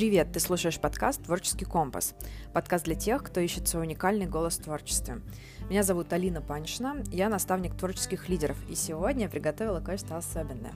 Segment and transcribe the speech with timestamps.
[0.00, 2.14] Привет, ты слушаешь подкаст «Творческий компас».
[2.54, 5.20] Подкаст для тех, кто ищет свой уникальный голос в творчестве.
[5.68, 10.72] Меня зовут Алина Паншина, я наставник творческих лидеров, и сегодня я приготовила кое-что особенное.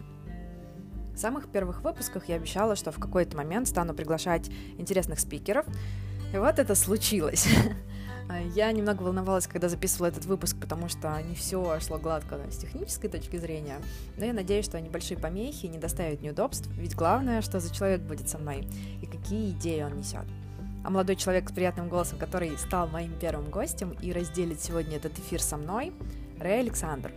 [1.14, 5.64] В самых первых выпусках я обещала, что в какой-то момент стану приглашать интересных спикеров,
[6.34, 7.48] и вот это случилось.
[8.54, 13.10] Я немного волновалась, когда записывала этот выпуск, потому что не все шло гладко с технической
[13.10, 13.80] точки зрения,
[14.16, 18.28] но я надеюсь, что небольшие помехи не доставят неудобств, ведь главное, что за человек будет
[18.28, 18.66] со мной
[19.02, 20.24] и какие идеи он несет.
[20.84, 25.18] А молодой человек с приятным голосом, который стал моим первым гостем и разделит сегодня этот
[25.18, 25.92] эфир со мной,
[26.38, 27.12] Рэй Александр.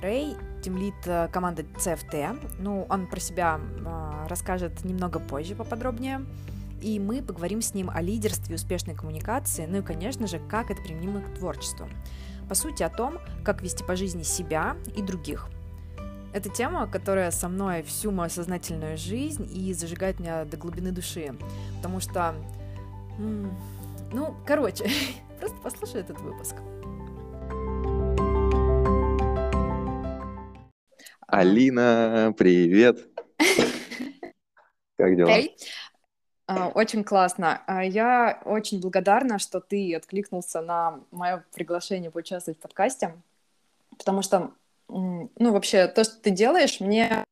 [0.00, 6.24] Рэй тимлит э, команды CFT, ну, он про себя э, расскажет немного позже поподробнее,
[6.80, 10.82] и мы поговорим с ним о лидерстве, успешной коммуникации, ну и, конечно же, как это
[10.82, 11.88] применимо к творчеству.
[12.48, 15.48] По сути, о том, как вести по жизни себя и других.
[16.32, 21.34] Это тема, которая со мной всю мою сознательную жизнь и зажигает меня до глубины души.
[21.76, 22.34] Потому что,
[23.18, 24.88] ну, короче,
[25.40, 26.56] просто послушай этот выпуск.
[31.26, 33.08] Алина, привет!
[34.96, 35.28] Как дела?
[35.28, 35.50] Hey.
[36.48, 37.62] А, очень классно.
[37.66, 43.14] А, я очень благодарна, что ты откликнулся на мое приглашение поучаствовать в подкасте,
[43.98, 44.52] потому что,
[44.88, 47.22] ну, вообще, то, что ты делаешь, мне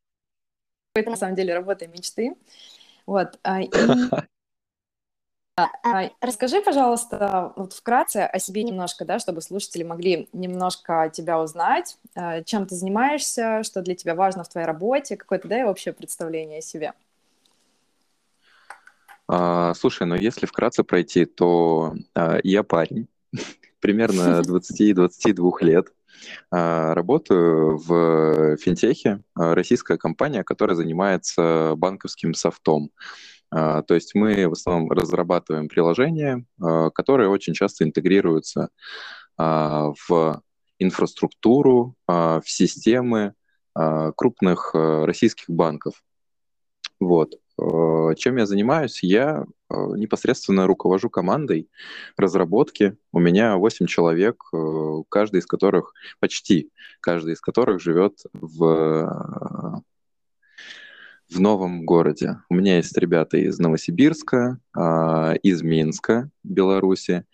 [0.95, 2.37] это на самом деле работа мечты.
[3.07, 3.39] Вот.
[3.43, 3.71] А, и...
[6.21, 11.97] Расскажи, пожалуйста, вот вкратце о себе немножко, да, чтобы слушатели могли немножко тебя узнать,
[12.45, 16.63] чем ты занимаешься, что для тебя важно в твоей работе, какое-то, да, общее представление о
[16.63, 16.93] себе.
[19.29, 23.09] А, слушай, ну если вкратце пройти, то а, я парень,
[23.81, 25.93] примерно 20-22 лет.
[26.51, 32.91] А, работаю в финтехе, а, российская компания, которая занимается банковским софтом.
[33.49, 36.45] То есть мы в основном разрабатываем приложения,
[36.93, 38.71] которые очень часто интегрируются
[39.39, 40.43] в
[40.81, 43.35] инфраструктуру, в системы
[43.73, 46.03] крупных российских банков.
[46.99, 47.37] Вот.
[47.59, 49.03] Э, чем я занимаюсь?
[49.03, 51.69] Я э, непосредственно руковожу командой
[52.17, 52.97] разработки.
[53.13, 59.83] У меня 8 человек, э, каждый из которых, почти каждый из которых живет в,
[61.31, 62.39] в новом городе.
[62.49, 64.59] У меня есть ребята из Новосибирска,
[65.43, 67.25] из Минска, Беларуси,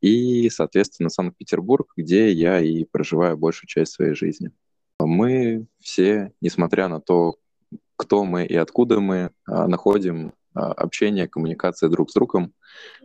[0.00, 4.50] и, соответственно, Санкт-Петербург, где я и проживаю большую часть своей жизни.
[4.98, 7.36] Мы все, несмотря на то,
[8.00, 12.54] кто мы и откуда мы, а, находим а, общение, коммуникация друг с другом,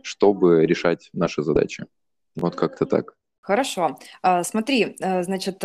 [0.02, 1.84] чтобы решать наши задачи.
[2.34, 3.14] Вот как-то так.
[3.42, 3.98] Хорошо.
[4.22, 5.62] А, смотри, э, значит,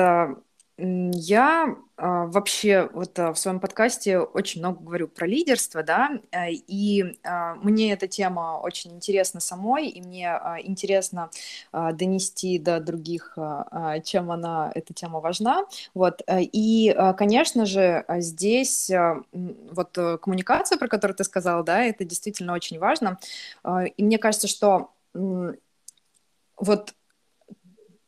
[0.81, 6.51] я а, вообще вот а, в своем подкасте очень много говорю про лидерство, да, э,
[6.51, 11.29] и а, мне эта тема очень интересна самой, и мне интересно
[11.71, 13.37] донести до других,
[14.03, 18.89] чем она, эта тема важна, вот, э, и, конечно же, здесь
[19.31, 23.19] вот э, коммуникация, про которую ты сказал, да, это действительно очень важно,
[23.95, 24.91] и мне кажется, что
[26.57, 26.93] вот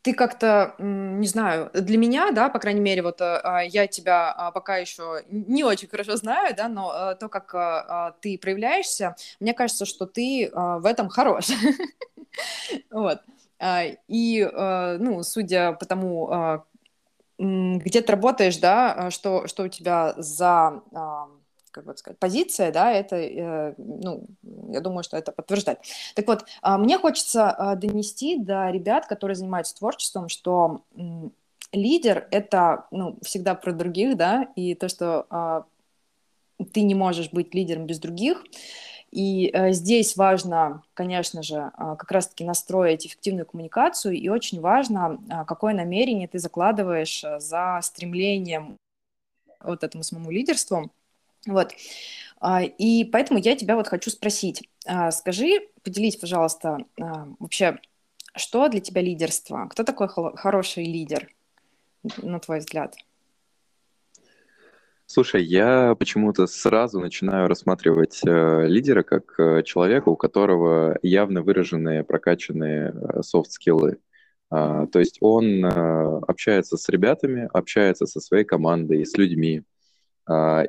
[0.03, 4.33] ты как-то, не знаю, для меня, да, по крайней мере, вот э, а, я тебя
[4.33, 9.15] а, пока еще не очень хорошо знаю, да, но э, то, как а, ты проявляешься,
[9.39, 11.47] мне кажется, что ты в этом хорош.
[12.89, 13.19] Вот.
[14.07, 16.63] И, э, ну, судя по тому,
[17.37, 20.81] где ты работаешь, да, что, что у тебя за
[21.73, 24.27] как бы сказать, позиция, да, это, э, ну,
[24.69, 25.79] я думаю, что это подтверждает.
[26.15, 30.83] Так вот, э, мне хочется э, донести до ребят, которые занимаются творчеством, что
[31.73, 35.25] лидер— это, ну, всегда про других, да, и то, что
[36.59, 38.43] э, ты не можешь быть лидером без других,
[39.11, 45.73] и э, здесь важно, конечно же, как раз-таки настроить эффективную коммуникацию, и очень важно, какое
[45.73, 48.77] намерение ты закладываешь э, за стремлением
[49.63, 50.91] вот этому самому лидерству.
[51.45, 51.71] Вот.
[52.39, 54.69] А, и поэтому я тебя вот хочу спросить.
[54.85, 57.79] А, скажи, поделись, пожалуйста, а, вообще,
[58.35, 59.67] что для тебя лидерство?
[59.69, 61.29] Кто такой хороший лидер,
[62.21, 62.95] на твой взгляд?
[65.05, 72.03] Слушай, я почему-то сразу начинаю рассматривать э, лидера как э, человека, у которого явно выраженные
[72.03, 73.97] прокачанные э, софт-скиллы.
[74.49, 75.69] Э, то есть он э,
[76.27, 79.63] общается с ребятами, общается со своей командой, с людьми,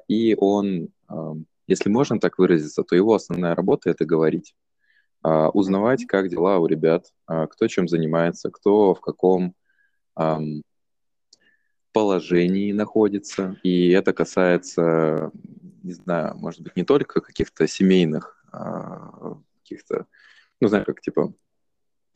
[0.08, 0.88] и он,
[1.66, 4.54] если можно так выразиться, то его основная работа— это говорить.
[5.24, 9.54] А, узнавать, как дела у ребят, а, кто чем занимается, кто в каком
[11.92, 13.56] положении находится.
[13.62, 15.32] И это касается,
[15.82, 18.44] не знаю, может быть, не только каких-то семейных
[19.62, 20.06] каких-то,
[20.60, 21.32] ну, знаешь, как типа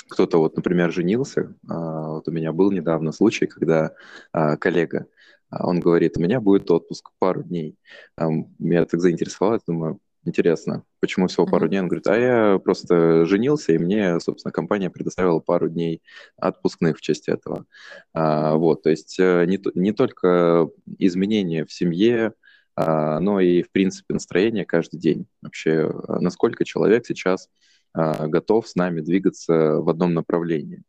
[0.08, 1.56] кто-то вот, например, женился.
[1.62, 3.94] Вот у меня был недавно случай, когда
[4.32, 5.06] коллега,
[5.50, 7.76] он говорит, у меня будет отпуск пару дней.
[8.18, 11.80] Меня так заинтересовало, думаю, Интересно, почему всего пару дней?
[11.80, 16.02] Он говорит, а я просто женился, и мне, собственно, компания предоставила пару дней
[16.36, 17.64] отпускных в честь этого.
[18.12, 20.68] А, вот, то есть э, не, не только
[20.98, 22.34] изменения в семье,
[22.76, 25.26] а, но и, в принципе, настроение каждый день.
[25.40, 27.48] Вообще, насколько человек сейчас
[27.94, 30.82] а, готов с нами двигаться в одном направлении.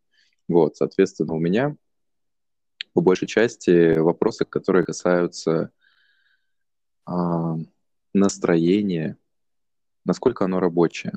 [0.50, 1.78] Вот, соответственно, у меня
[2.94, 5.72] по большей части вопросы, которые касаются
[7.06, 7.56] а,
[8.14, 9.18] настроения
[10.10, 11.14] насколько оно рабочее,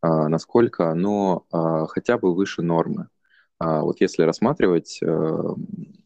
[0.00, 3.08] а, насколько оно а, хотя бы выше нормы.
[3.58, 5.06] А, вот если рассматривать э,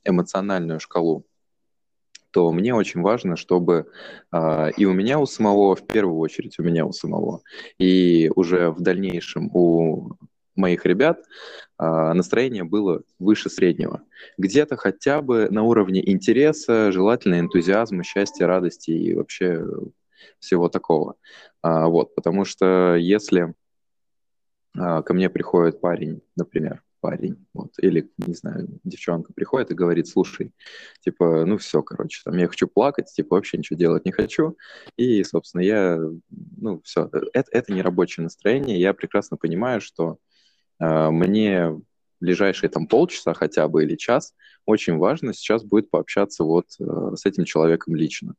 [0.04, 1.24] эмоциональную шкалу,
[2.30, 3.90] то мне очень важно, чтобы
[4.76, 7.40] и у меня у самого, в первую очередь у меня у самого,
[7.78, 10.10] и уже в дальнейшем у
[10.56, 11.24] моих ребят
[11.78, 14.02] настроение было выше среднего.
[14.38, 19.62] Где-то хотя бы на уровне интереса, желательно энтузиазма, счастья, радости и вообще
[20.38, 21.16] всего такого.
[21.62, 23.54] А, вот, потому что если
[24.78, 30.08] а, ко мне приходит парень, например, парень, вот, или, не знаю, девчонка приходит и говорит,
[30.08, 30.52] слушай,
[31.00, 34.56] типа, ну все, короче, там, я хочу плакать, типа, вообще ничего делать не хочу,
[34.96, 36.00] и, собственно, я,
[36.30, 40.16] ну, все, это, это не рабочее настроение, я прекрасно понимаю, что э,
[40.78, 41.80] мне
[42.20, 44.34] ближайшие там полчаса хотя бы или час
[44.66, 48.34] очень важно сейчас будет пообщаться вот э, с этим человеком лично.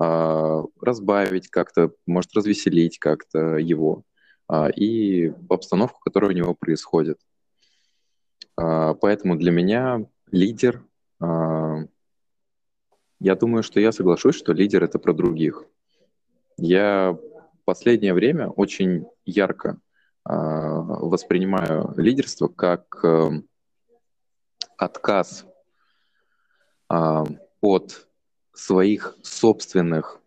[0.00, 4.04] Э, разбавить как-то, может, развеселить как-то его
[4.50, 7.18] э, и обстановку, которая у него происходит.
[8.54, 10.84] Поэтому для меня лидер,
[11.18, 11.88] я
[13.18, 15.64] думаю, что я соглашусь, что лидер— это про других.
[16.58, 19.80] Я в последнее время очень ярко
[20.24, 23.04] воспринимаю лидерство как
[24.76, 25.44] отказ
[26.88, 28.06] от
[28.52, 30.20] своих собственных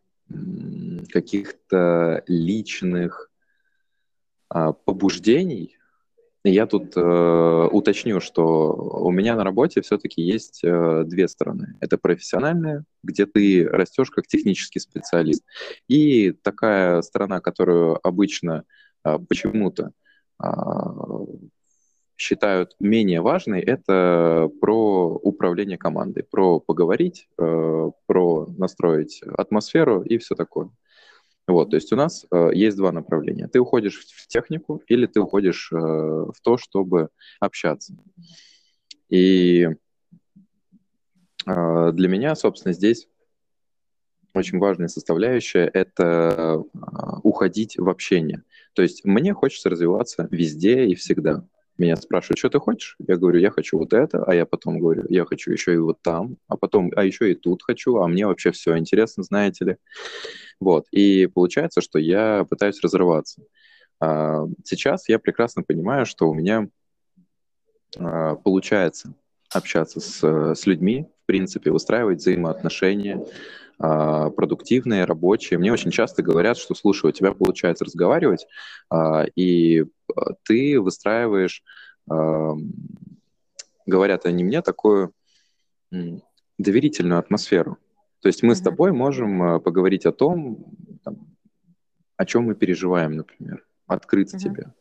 [1.10, 3.30] каких-то личных
[4.50, 5.78] а, побуждений.
[6.44, 11.76] Я тут э, уточню, что у меня на работе все-таки есть э, две стороны.
[11.80, 15.44] Это профессиональная, где ты растешь как технический специалист,
[15.88, 18.64] и такая сторона, которую обычно
[19.30, 19.92] почему-то
[20.44, 20.48] э,
[22.18, 30.36] считают менее важной, это про управление командой, про поговорить, э, про настроить атмосферу и все
[30.36, 30.70] такое.
[31.48, 33.48] Вот, то есть у нас э, есть два направления.
[33.48, 37.10] Ты уходишь в технику или ты уходишь э, в то, чтобы
[37.40, 37.96] общаться.
[39.10, 39.70] И
[41.46, 43.08] для меня, собственно, здесь
[44.36, 46.64] очень важная составляющая– это
[47.24, 48.44] уходить в общение.
[48.74, 51.46] То есть мне хочется развиваться везде и всегда
[51.78, 52.96] меня спрашивают, что ты хочешь?
[53.06, 56.02] Я говорю, я хочу вот это, а я потом говорю, я хочу еще и вот
[56.02, 59.78] там, а потом, а еще и тут хочу, а мне вообще все интересно, знаете ли.
[60.60, 63.42] Вот, и получается, что я пытаюсь разрываться.
[64.00, 66.70] А, сейчас я прекрасно понимаю, что у меня
[67.98, 69.14] а, получается
[69.52, 70.24] общаться с,
[70.56, 73.26] с людьми, в принципе, выстраивать взаимоотношения, а,
[73.78, 75.60] продуктивные, рабочие.
[75.60, 78.48] Мне очень часто говорят, что, слушай, у тебя получается разговаривать,
[78.90, 81.64] а, и а, ты выстраиваешь,
[83.86, 85.12] говорят они мне, такую
[86.58, 87.78] доверительную атмосферу.
[88.22, 88.56] То есть мы mm-hmm.
[88.56, 90.66] с тобой можем поговорить о том,
[91.04, 91.36] там,
[92.16, 94.40] о чем мы переживаем, например, открыться mm-hmm.
[94.40, 94.74] тебе.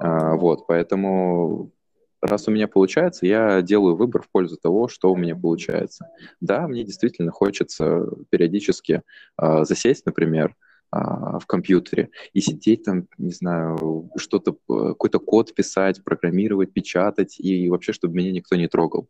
[0.00, 1.72] Вот, поэтому
[2.20, 6.08] раз у меня получается, я делаю выбор в пользу того, что у меня получается.
[6.40, 9.02] Да, мне действительно хочется периодически
[9.40, 10.54] э, засесть, например,
[10.92, 17.68] э, в компьютере и сидеть там, не знаю, что-то, какой-то код писать, программировать, печатать, и
[17.70, 19.08] вообще, чтобы меня никто не трогал.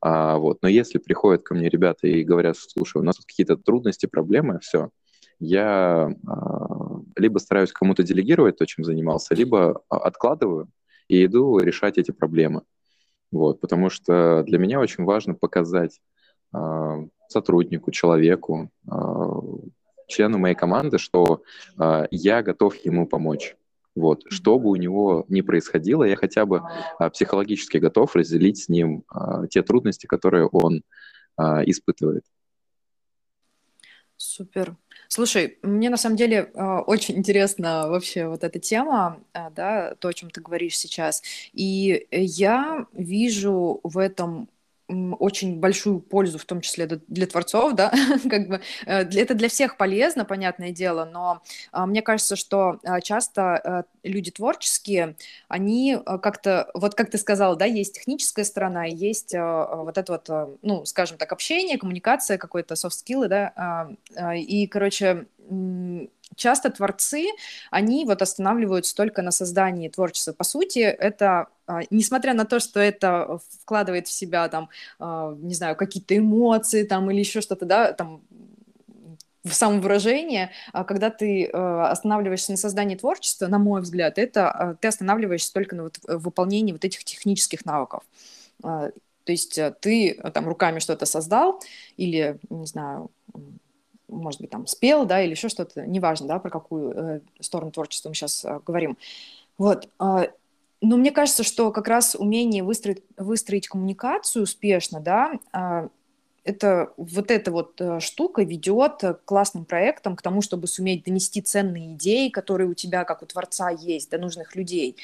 [0.00, 0.58] А, вот.
[0.62, 4.60] Но если приходят ко мне ребята и говорят, слушай, у нас тут какие-то трудности, проблемы,
[4.60, 4.90] все,
[5.40, 10.68] я а, либо стараюсь кому-то делегировать то, чем занимался, либо откладываю,
[11.08, 12.62] и иду решать эти проблемы.
[13.30, 16.00] Вот, потому что для меня очень важно показать
[16.54, 18.92] э, сотруднику, человеку, э,
[20.06, 21.42] члену моей команды, что
[21.78, 23.56] э, я готов ему помочь.
[23.94, 26.62] Вот, что бы у него ни происходило, я хотя бы
[26.98, 30.82] а, психологически готов разделить с ним а, те трудности, которые он
[31.36, 32.24] а, испытывает.
[34.16, 34.76] Супер.
[35.14, 40.08] Слушай, мне на самом деле э, очень интересна вообще вот эта тема, э, да, то,
[40.08, 41.22] о чем ты говоришь сейчас.
[41.52, 44.48] И я вижу в этом
[45.18, 47.92] очень большую пользу, в том числе для творцов, да,
[48.30, 53.00] как бы э, это для всех полезно, понятное дело, но а, мне кажется, что а,
[53.00, 55.16] часто э, люди творческие,
[55.48, 60.58] они э, как-то, вот как ты сказал, да, есть техническая сторона, есть вот это вот,
[60.62, 63.88] ну, скажем так, общение, коммуникация, какой-то софт-скиллы, да,
[64.36, 65.26] и, короче,
[66.36, 67.26] часто творцы,
[67.70, 70.32] они вот останавливаются только на создании творчества.
[70.32, 71.46] По сути, это, а,
[71.90, 74.68] несмотря на то, что это вкладывает в себя, там,
[74.98, 78.22] а, не знаю, какие-то эмоции там или еще что-то, да, там,
[79.44, 85.52] в самовыражение, а когда ты останавливаешься на создании творчества, на мой взгляд, это ты останавливаешься
[85.52, 88.02] только на вот выполнении вот этих технических навыков.
[88.62, 88.92] То
[89.26, 91.60] есть ты там руками что-то создал
[91.98, 93.10] или, не знаю,
[94.14, 98.08] может быть, там спел, да, или еще что-то, неважно, да, про какую э, сторону творчества
[98.08, 98.96] мы сейчас э, говорим.
[99.58, 99.88] Вот.
[100.84, 105.88] Э, но мне кажется, что как раз умение выстроить, выстроить коммуникацию успешно, да, э,
[106.44, 111.40] это вот эта вот э, штука ведет к классным проектам, к тому, чтобы суметь донести
[111.40, 114.96] ценные идеи, которые у тебя, как у творца, есть, до нужных людей.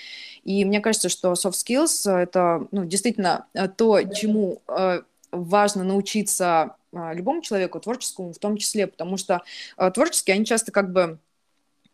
[0.44, 5.00] И мне кажется, что soft skills— это ну, действительно э, то, чему э,
[5.32, 9.42] важно научиться а, любому человеку, творческому в том числе, потому что
[9.76, 11.18] а, творческие, они часто как бы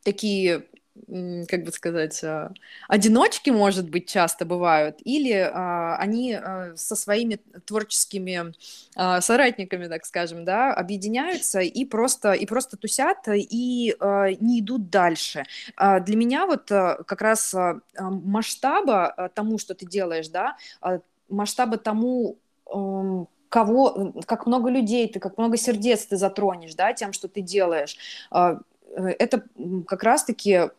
[0.02, 0.64] такие
[1.48, 2.52] как бы сказать, а,
[2.88, 8.52] одиночки, может быть, часто бывают, или а, они а, со своими творческими
[9.20, 13.94] соратниками, так скажем, да, объединяются и просто, и просто тусят, и
[14.40, 15.44] не идут дальше.
[15.76, 17.54] Для меня вот как раз
[17.98, 20.56] масштаба тому, что ты делаешь, да,
[21.28, 22.38] масштаба тому,
[23.48, 27.96] кого, как много людей ты, как много сердец ты затронешь, да, тем, что ты делаешь.
[28.96, 29.44] Э, это
[29.86, 30.70] как раз-таки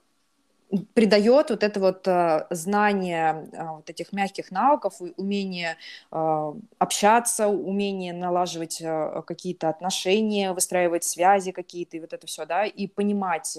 [0.93, 5.77] придает вот это вот э, знание э, вот этих мягких навыков, умение
[6.09, 8.81] общаться, умение налаживать
[9.25, 13.57] какие-то отношения, выстраивать связи какие-то, и вот это все, да, и понимать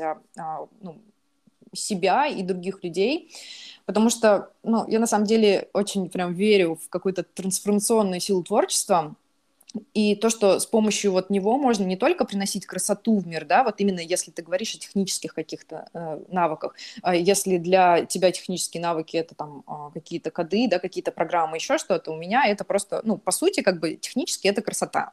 [0.80, 0.98] ну,
[1.72, 3.32] себя и других людей,
[3.86, 9.14] потому что, ну, я на самом деле очень прям верю в какую-то трансформационную силу творчества,
[9.92, 13.64] и то, что с помощью вот него можно не только приносить красоту в мир, да,
[13.64, 18.82] вот именно если ты говоришь о технических каких-то э, навыках, э, если для тебя технические
[18.82, 23.02] навыки это там э, какие-то коды, да, какие-то программы, еще что-то, у меня это просто,
[23.04, 25.12] ну, по сути, как бы технически это красота,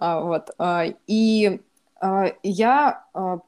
[0.00, 1.60] э, вот, э, и
[2.42, 3.04] я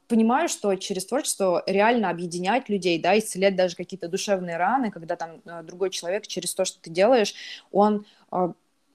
[0.06, 5.42] понимаю, что через творчество реально объединять людей, да, исцелять даже какие-то душевные раны, когда там
[5.44, 7.34] а, другой человек через то, что ты делаешь,
[7.72, 8.06] он,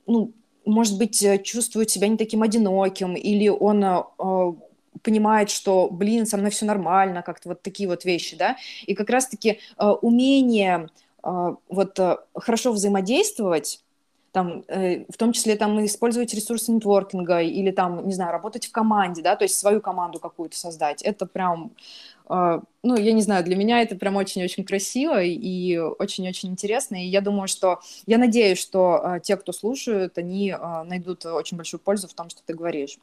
[0.08, 0.32] ну,
[0.70, 4.06] может быть, э, чувствует себя не таким одиноким, или он
[5.02, 9.10] понимает, что, блин, со мной все нормально, как-то вот такие вот вещи, да, и как
[9.10, 9.60] раз-таки
[10.02, 10.90] умение
[11.24, 13.84] вот э, хорошо взаимодействовать,
[14.32, 18.72] там, э, в том числе там использовать ресурсы нетворкинга или там, не знаю, работать в
[18.72, 21.02] команде, да, то есть свою команду какую-то создать.
[21.02, 21.72] Это прям,
[22.30, 27.04] э, ну, я не знаю, для меня это прям очень-очень красиво и очень-очень интересно.
[27.04, 31.58] И я думаю, что, я надеюсь, что э, те, кто слушают, они э, найдут очень
[31.58, 32.98] большую пользу в том, что ты говоришь.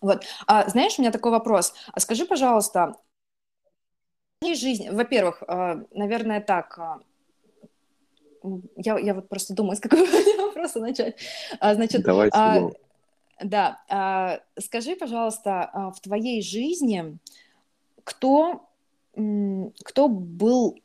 [0.00, 0.24] Вот.
[0.46, 1.74] А, знаешь, у меня такой вопрос.
[1.98, 2.94] Скажи, пожалуйста,
[4.42, 5.42] жизнь, во-первых,
[5.90, 6.78] наверное, так,
[8.76, 10.02] я, я вот просто думаю, с какого
[10.38, 11.16] вопроса начать.
[11.60, 12.36] А, значит, Давайте.
[12.36, 12.70] А,
[13.42, 17.18] да, а, скажи, пожалуйста, а, в твоей жизни
[18.04, 18.68] кто,
[19.84, 20.78] кто был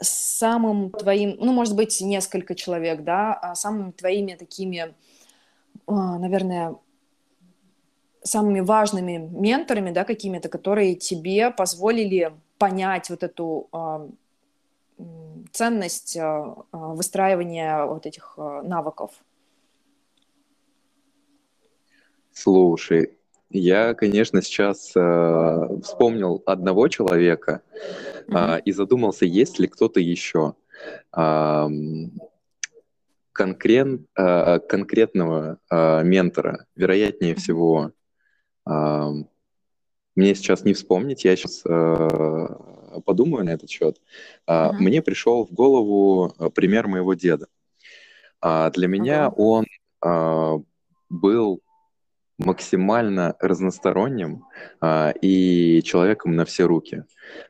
[0.00, 4.94] самым твоим, ну, может быть, несколько человек, да, а самыми твоими такими,
[5.86, 6.76] а, наверное,
[8.22, 13.68] самыми важными менторами, да, какими-то, которые тебе позволили понять вот эту
[15.52, 19.12] ценность э, э, выстраивания вот этих э, навыков?
[22.32, 23.18] Слушай,
[23.50, 27.62] я, конечно, сейчас э, вспомнил одного человека
[28.28, 30.54] э, и задумался, есть ли кто-то еще.
[31.16, 31.68] Э,
[33.32, 37.92] конкрет, э, конкретного э, ментора, вероятнее всего,
[38.68, 39.12] э,
[40.18, 42.48] мне сейчас не вспомнить, я сейчас э,
[43.00, 44.00] подумаю на этот счет.
[44.46, 44.72] Uh-huh.
[44.72, 47.46] Мне пришел в голову э, пример моего деда.
[48.40, 49.34] А, для меня uh-huh.
[49.36, 49.66] он
[50.00, 50.58] а,
[51.08, 51.62] был
[52.38, 54.44] максимально разносторонним
[54.80, 57.04] а, и человеком на все руки.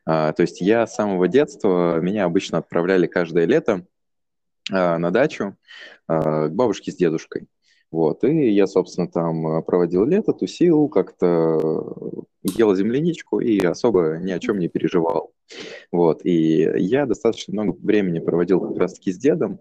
[0.05, 3.87] То есть я с самого детства, меня обычно отправляли каждое лето
[4.69, 5.57] на дачу
[6.09, 7.47] к бабушке с дедушкой.
[7.91, 11.87] Вот, и я, собственно, там проводил лето, тусил, как-то
[12.43, 15.33] ел земляничку и особо ни о чем не переживал.
[15.91, 19.59] Вот, и я достаточно много времени проводил как раз-таки с дедом,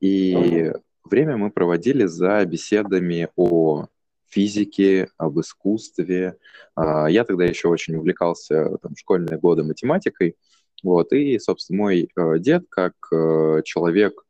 [0.00, 0.72] и
[1.04, 3.86] время мы проводили за беседами о
[4.28, 6.36] физике, об искусстве.
[6.74, 10.36] А, я тогда еще очень увлекался там, школьные годы математикой.
[10.82, 14.22] Вот, и, собственно, мой э, дед, как э, человек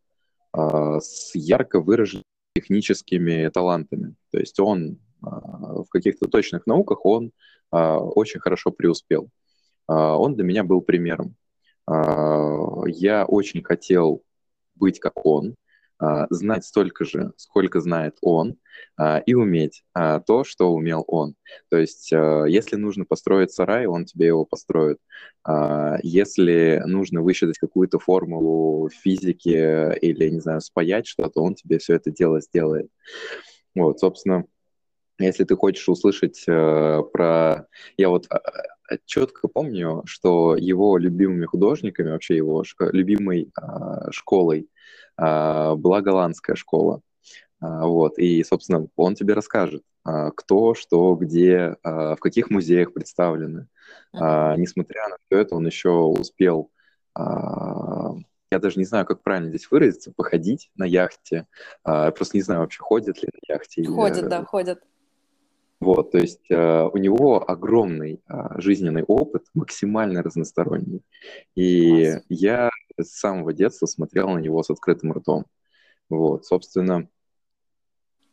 [0.53, 2.25] а, с ярко выраженными
[2.61, 7.33] техническими талантами, то есть он а, в каких-то точных науках, он
[7.71, 9.29] очень хорошо преуспел.
[9.87, 11.37] Он для меня был примером.
[11.87, 14.23] Я очень хотел
[14.75, 15.68] быть как он, а,
[16.31, 18.57] знать столько же, сколько знает он,
[18.97, 21.35] а, и уметь а, то, что умел он.
[21.71, 24.99] То есть, если нужно построить сарай, он тебе его построит.
[26.03, 32.11] Если нужно высчитать какую-то формулу физики или, не знаю, спаять что-то, он тебе все это
[32.11, 32.89] дело сделает.
[33.75, 34.45] Вот, собственно,
[35.19, 37.67] если ты хочешь услышать э, про...
[37.97, 38.29] Я вот
[39.05, 42.63] четко помню, что его любимыми художниками, вообще его
[42.93, 43.51] любимой
[44.11, 44.79] школой а,
[45.19, 47.01] была голландская школа.
[47.61, 53.67] А, вот, и, собственно, он тебе расскажет, а, кто, что, где, в каких музеях представлены.
[54.13, 56.71] Несмотря на все это, он еще успел,
[57.17, 61.47] я даже не знаю, как правильно здесь выразиться, походить на яхте.
[61.85, 63.85] Я просто не знаю вообще, ходят ли на яхте.
[63.85, 64.29] Ходят, или...
[64.29, 64.81] да, ходят.
[65.81, 71.03] Вот, то есть э, у него огромный э, жизненный опыт, максимально разносторонний.
[71.55, 72.25] И Класс.
[72.29, 72.71] я
[73.05, 75.47] с самого детства смотрел на него с открытым ртом.
[76.09, 77.09] Вот, собственно,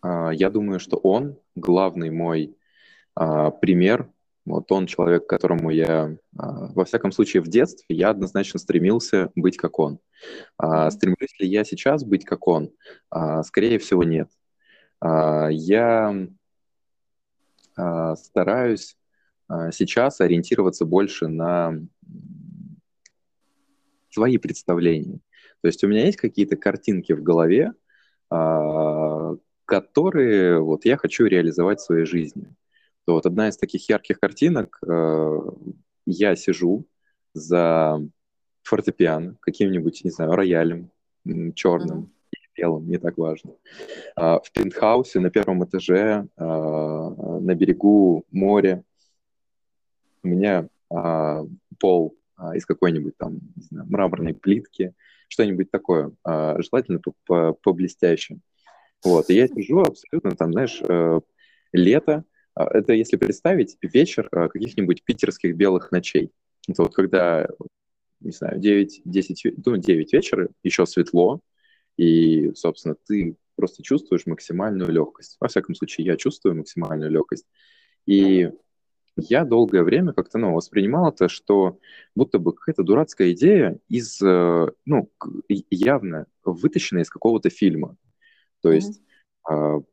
[0.03, 2.57] э, я думаю, что он главный мой
[3.19, 4.10] э, пример.
[4.45, 9.31] Вот он человек, к которому я, э, во всяком случае, в детстве я однозначно стремился
[9.36, 10.00] быть как он.
[10.57, 12.72] Стремлюсь ли я сейчас быть как он?
[13.43, 14.29] Скорее всего, нет.
[15.03, 16.27] Я
[17.75, 18.98] а, стараюсь
[19.48, 21.79] а, сейчас ориентироваться больше на
[24.15, 25.19] свои представления.
[25.62, 27.74] То есть у меня есть какие-то картинки в голове,
[28.29, 32.55] а, которые вот я хочу реализовать в своей жизни.
[33.05, 34.79] То вот одна из таких ярких картинок,
[36.07, 36.88] я сижу
[37.34, 38.00] за
[38.63, 40.89] фортепиано, каким-нибудь, не знаю, роялем
[41.53, 42.11] черным,
[42.57, 43.51] белым, не так важно.
[44.16, 48.83] А, в пентхаусе на первом этаже а, на берегу моря
[50.24, 50.68] у меня
[51.79, 52.16] пол
[52.55, 54.93] из какой-нибудь там, не знаю, мраморной плитки,
[55.27, 57.00] что-нибудь такое, желательно
[57.63, 58.39] поблестящее.
[59.03, 61.19] Вот, и я сижу абсолютно там, знаешь, э,
[61.71, 62.24] лето,
[62.55, 66.31] это если представить вечер каких-нибудь питерских белых ночей.
[66.67, 67.48] Это вот когда,
[68.21, 71.41] не знаю, 9, 10, ну, 9 вечера, еще светло,
[71.98, 75.37] и, собственно, ты просто чувствуешь максимальную легкость.
[75.39, 77.45] Во всяком случае, я чувствую максимальную легкость.
[78.05, 78.50] И
[79.17, 81.79] я долгое время как-то ну, воспринимал это, что
[82.15, 85.09] будто бы какая-то дурацкая идея из, э, ну,
[85.69, 87.97] явно вытащенная из какого-то фильма.
[88.61, 89.01] То есть
[89.47, 89.85] mm-hmm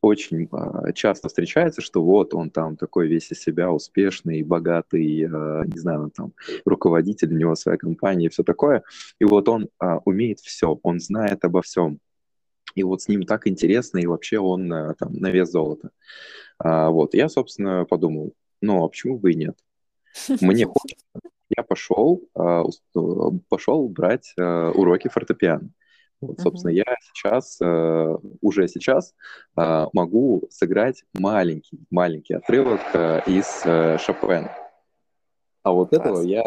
[0.00, 5.64] очень а, часто встречается, что вот он там такой весь из себя успешный, богатый, а,
[5.64, 6.32] не знаю, там
[6.64, 8.84] руководитель, у него своя компания и все такое.
[9.18, 11.98] И вот он а, умеет все, он знает обо всем.
[12.74, 15.90] И вот с ним так интересно, и вообще он там на вес золота.
[16.62, 19.58] Вот, я, собственно, подумал, ну, а почему бы и нет?
[20.40, 21.06] Мне хочется.
[21.56, 22.28] Я пошел,
[23.48, 25.70] пошел брать уроки фортепиано.
[26.20, 26.84] Вот, собственно, uh-huh.
[26.86, 29.14] я сейчас, э, уже сейчас
[29.56, 34.52] э, могу сыграть маленький, маленький отрывок э, из э, Шопена.
[35.62, 36.00] А вот Класс.
[36.00, 36.44] этого я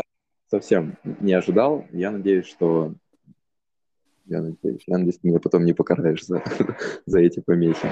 [0.47, 1.85] совсем не ожидал.
[1.91, 2.93] Я надеюсь, что...
[4.25, 6.43] Я надеюсь, я надеюсь, ты меня потом не покараешь за,
[7.05, 7.91] за эти помехи.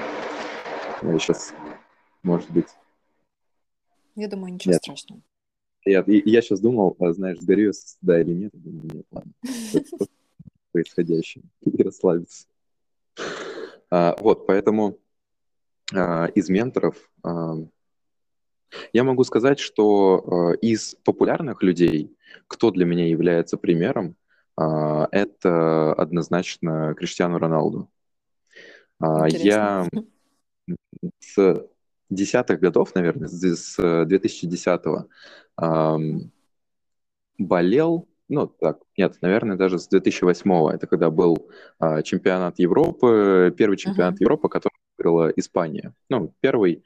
[1.02, 1.54] Я сейчас,
[2.22, 2.68] может быть...
[4.14, 4.82] Я думаю, ничего нет.
[4.82, 5.22] страшного.
[5.84, 8.50] Я, я сейчас думал, а, знаешь, сгорю да или нет.
[8.54, 9.32] Думаю, нет, ладно.
[10.72, 12.46] происходящим и расслабиться.
[13.90, 14.98] А, вот, поэтому
[15.92, 17.56] а, из менторов а,
[18.92, 24.14] я могу сказать, что из популярных людей, кто для меня является примером,
[24.56, 27.90] это однозначно Криштиану Роналду.
[29.00, 29.88] А, я
[31.18, 31.66] с
[32.10, 35.08] десятых годов, наверное, с 2010-го
[37.38, 40.70] болел ну, так, нет, наверное, даже с 2008-го.
[40.70, 44.20] Это когда был а, чемпионат Европы, первый чемпионат uh-huh.
[44.24, 45.92] Европы, который выиграла Испания.
[46.08, 46.84] Ну, первый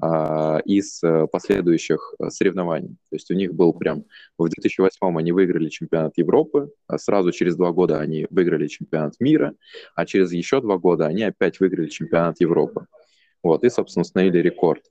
[0.00, 2.96] а, из а, последующих а, соревнований.
[3.10, 4.04] То есть у них был прям...
[4.38, 9.54] В 2008-м они выиграли чемпионат Европы, а сразу через два года они выиграли чемпионат мира,
[9.94, 12.86] а через еще два года они опять выиграли чемпионат Европы.
[13.42, 14.82] Вот, и, собственно, установили рекорд.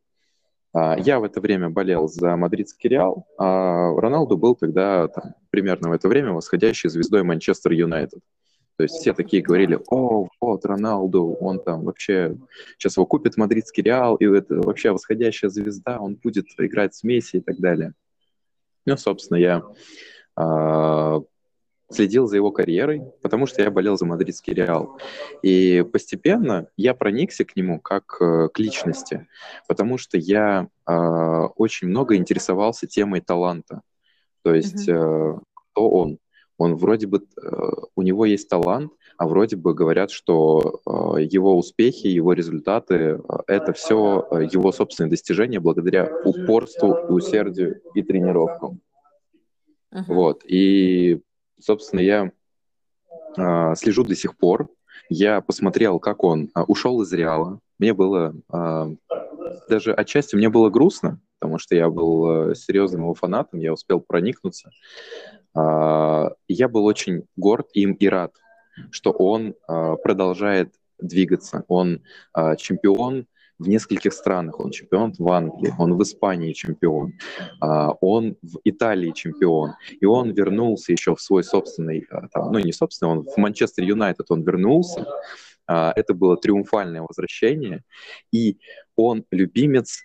[0.73, 5.89] А, я в это время болел за мадридский Реал, а Роналду был тогда там, примерно
[5.89, 8.19] в это время восходящей звездой Манчестер Юнайтед.
[8.77, 12.35] То есть все такие говорили, о, вот, Роналду, он там вообще,
[12.77, 17.37] сейчас его купит мадридский Реал, и это вообще восходящая звезда, он будет играть с Месси
[17.37, 17.93] и так далее.
[18.85, 19.63] Ну, собственно, я
[20.37, 21.21] э,
[21.89, 24.99] следил за его карьерой, потому что я болел за мадридский Реал.
[25.43, 29.27] И постепенно я проникся к нему как э, к личности,
[29.67, 30.93] потому что я э,
[31.55, 33.81] очень много интересовался темой таланта.
[34.43, 35.37] То есть, mm-hmm.
[35.37, 35.39] э,
[35.73, 36.17] кто он?
[36.57, 41.57] Он вроде бы, э, у него есть талант, а вроде бы говорят, что э, его
[41.57, 48.79] успехи, его результаты э,— это все его собственные достижения благодаря упорству, усердию и тренировкам.
[49.93, 50.03] Uh-huh.
[50.07, 50.43] Вот.
[50.45, 51.21] И,
[51.59, 52.31] собственно, я
[53.75, 54.69] слежу до сих пор.
[55.09, 57.59] Я посмотрел, как он ушел из Реала.
[57.79, 58.33] Мне было
[59.69, 64.71] даже отчасти мне было грустно, потому что я был серьезным его фанатом, я успел проникнуться.
[65.55, 68.33] А, я был очень горд им и рад,
[68.91, 71.63] что он а, продолжает двигаться.
[71.67, 72.01] Он
[72.33, 73.27] а, чемпион
[73.59, 74.59] в нескольких странах.
[74.59, 77.13] Он чемпион в Англии, он в Испании чемпион,
[77.61, 79.73] он в Италии чемпион.
[79.99, 84.43] И он вернулся еще в свой собственный, ну не собственный, он в Манчестер Юнайтед он
[84.43, 85.05] вернулся.
[85.67, 87.83] Это было триумфальное возвращение.
[88.31, 88.59] И
[88.95, 90.01] он любимец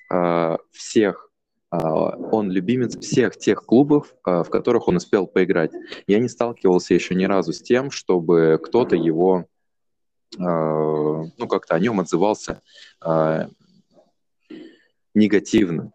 [0.72, 1.30] всех
[1.70, 5.70] а, он любимец всех тех клубов, а, в которых он успел поиграть.
[6.06, 9.44] Я не сталкивался еще ни разу с тем, чтобы кто-то его, а,
[10.36, 12.62] ну, как-то о нем отзывался
[15.14, 15.92] негативно.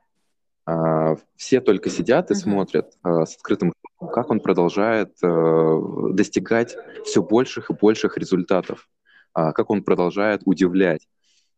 [1.36, 3.74] Все только сидят и смотрят с открытым
[4.12, 8.90] как он продолжает достигать все больших и больших результатов,
[9.34, 11.08] как он продолжает удивлять.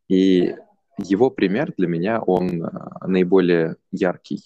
[0.08, 0.56] И
[0.98, 2.70] его пример для меня, он э,
[3.06, 4.42] наиболее яркий.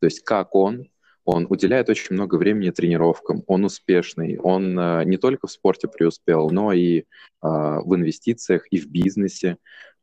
[0.00, 0.88] То есть как он,
[1.24, 6.50] он уделяет очень много времени тренировкам, он успешный, он э, не только в спорте преуспел,
[6.50, 7.04] но и э,
[7.40, 9.56] в инвестициях, и в бизнесе.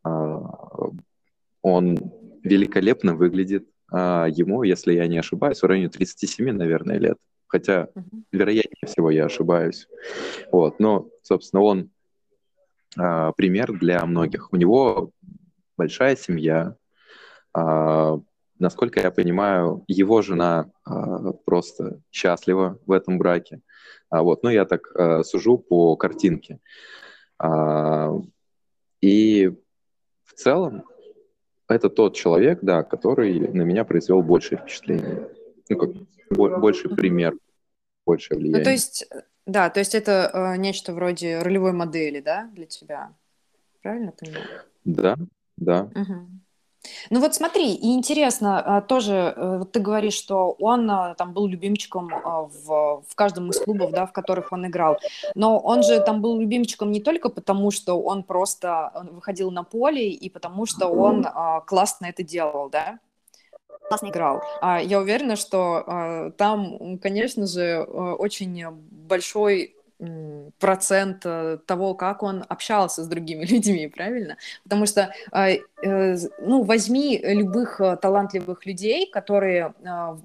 [0.03, 1.95] Он
[2.41, 3.67] великолепно выглядит.
[3.91, 7.17] Ему, если я не ошибаюсь, в районе 37, наверное, лет.
[7.45, 7.89] Хотя,
[8.31, 9.87] вероятнее всего, я ошибаюсь.
[10.51, 10.79] Вот.
[10.79, 11.91] Но, собственно, он
[12.95, 14.51] пример для многих.
[14.53, 15.11] У него
[15.77, 16.75] большая семья.
[17.53, 18.19] А,
[18.61, 23.61] насколько я понимаю, его жена а, просто счастлива в этом браке.
[24.09, 26.59] А, вот, ну, я так а, сужу по картинке.
[27.39, 28.13] А,
[29.01, 29.51] и
[30.23, 30.83] в целом
[31.67, 35.29] это тот человек, да, который на меня произвел большее впечатление.
[35.69, 35.89] Ну, как
[36.29, 37.33] больший пример,
[38.05, 38.59] большее влияние.
[38.59, 39.07] Ну, то есть,
[39.45, 43.13] да, то есть это э, нечто вроде ролевой модели, да, для тебя?
[43.81, 44.45] Правильно понимаю?
[44.85, 45.17] Да,
[45.57, 45.89] да.
[45.95, 46.27] Угу.
[47.09, 51.33] Ну вот смотри, и интересно, а, тоже э, вот ты говоришь, что он а, там
[51.33, 54.97] был любимчиком а, в, в каждом из клубов, да, в которых он играл,
[55.35, 60.09] но он же там был любимчиком не только потому, что он просто выходил на поле
[60.09, 61.25] и потому, что он
[61.65, 62.99] классно это делал, да,
[63.87, 64.41] классно играл.
[64.61, 69.75] Я уверена, что там, конечно же, очень большой
[70.59, 74.37] процент э, того, как он общался с другими людьми, правильно?
[74.63, 79.73] Потому что, э, э, ну, возьми любых талантливых людей, которые,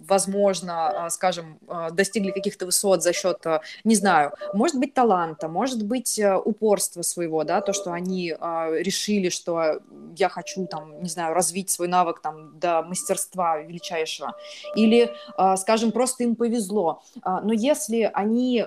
[0.08, 1.58] возможно, скажем,
[1.92, 3.44] достигли каких-то высот за счет,
[3.84, 9.80] не знаю, может быть, таланта, может быть, упорства своего, да, то, что они решили, что
[10.16, 14.34] я хочу, там, не знаю, развить свой навык, там, до мастерства величайшего,
[14.74, 15.10] или,
[15.56, 17.02] скажем, просто им повезло.
[17.24, 18.66] Но если они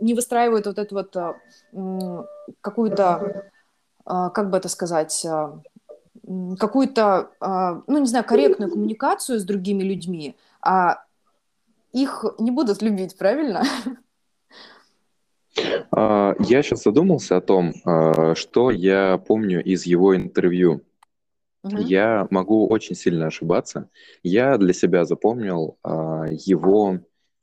[0.00, 1.36] не выстраивают вот эту вот а,
[2.60, 3.50] какую-то,
[4.04, 5.60] а, как бы это сказать, а,
[6.58, 7.30] какую-то,
[7.88, 11.02] ну, не знаю, корректную коммуникацию с другими людьми, а
[11.92, 13.64] их не будут любить, правильно?
[15.92, 17.72] Я сейчас задумался о том,
[18.36, 20.82] что я помню из его интервью.
[21.64, 21.78] Угу.
[21.78, 23.88] Я могу очень сильно ошибаться.
[24.22, 25.78] Я для себя запомнил
[26.30, 27.00] его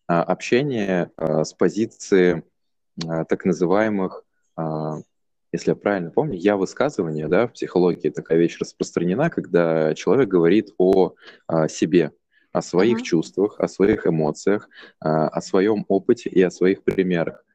[0.07, 2.43] общение а, с позиции
[3.05, 4.23] а, так называемых,
[5.51, 10.73] если я правильно помню, я высказывание, да, в психологии такая вещь распространена, когда человек говорит
[10.77, 11.13] о
[11.69, 12.11] себе,
[12.51, 13.03] о своих uh-huh.
[13.03, 14.67] чувствах, о своих эмоциях,
[14.99, 17.45] о своем опыте и о своих примерах.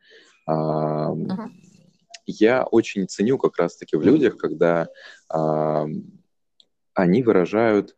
[0.49, 1.51] Uh-huh.
[2.25, 4.89] Я очень ценю как раз-таки в людях, когда
[6.95, 7.97] они выражают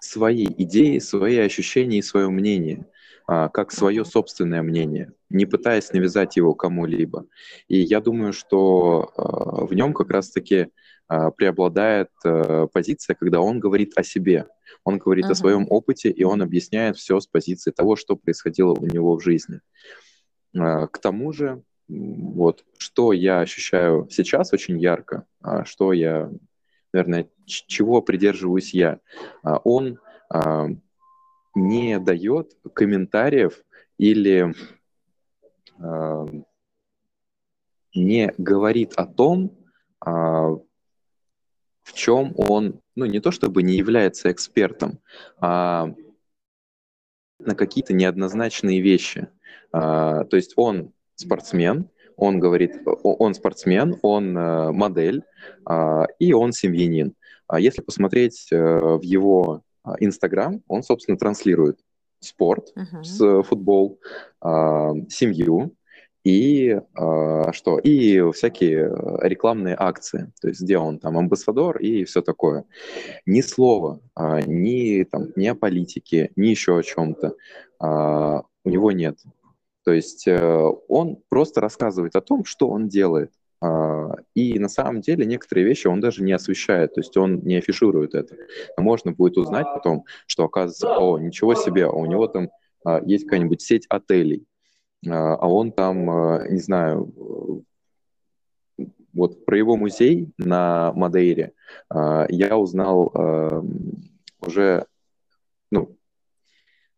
[0.00, 2.86] свои идеи, свои ощущения и свое мнение,
[3.30, 7.26] а, как свое собственное мнение, не пытаясь навязать его кому-либо.
[7.68, 10.68] И я думаю, что а, в нем как раз-таки
[11.08, 12.08] а, преобладает
[12.72, 14.46] позиция, когда он говорит о себе,
[14.82, 15.32] он говорит uh-huh.
[15.32, 19.22] о своем опыте, и он объясняет все с позиции того, что происходило у него в
[19.22, 19.60] жизни.
[20.54, 25.26] К тому же, вот, что я ощущаю сейчас очень ярко,
[25.64, 26.30] что я,
[26.92, 29.00] наверное, чего придерживаюсь я,
[29.42, 29.98] он
[31.54, 33.64] не дает комментариев
[33.98, 34.54] или
[37.94, 39.56] не говорит о том,
[41.88, 45.00] в чем он, ну, не то чтобы не является экспертом,
[45.38, 45.94] а
[47.38, 49.28] на какие-то неоднозначные вещи.
[49.72, 55.22] А, то есть он спортсмен, он говорит, он спортсмен, он э, модель,
[55.64, 57.14] а, и он семьянин.
[57.46, 59.62] А если посмотреть э, в его
[60.00, 61.78] Инстаграм, он, собственно, транслирует
[62.20, 63.42] спорт, uh-huh.
[63.42, 63.98] футбол,
[64.42, 65.72] семью,
[66.28, 67.78] и э, что?
[67.78, 72.64] И всякие рекламные акции, то есть где он там амбассадор и все такое.
[73.24, 78.92] Ни слова, э, ни, там, ни о политике, ни еще о чем-то э, у него
[78.92, 79.18] нет.
[79.88, 83.32] То есть э, он просто рассказывает о том, что он делает.
[83.62, 87.56] Э, и на самом деле некоторые вещи он даже не освещает, то есть он не
[87.56, 88.36] афиширует это.
[88.76, 92.50] Но можно будет узнать потом, что оказывается, о, ничего себе, у него там
[92.86, 94.44] э, есть какая-нибудь сеть отелей,
[95.08, 97.64] а, а он там, а, не знаю,
[99.14, 101.54] вот про его музей на Мадейре
[101.88, 103.64] а, я узнал
[104.42, 104.84] уже
[105.70, 105.96] ну,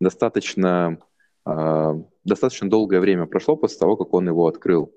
[0.01, 0.97] достаточно,
[2.23, 4.93] достаточно долгое время прошло после того, как он его открыл.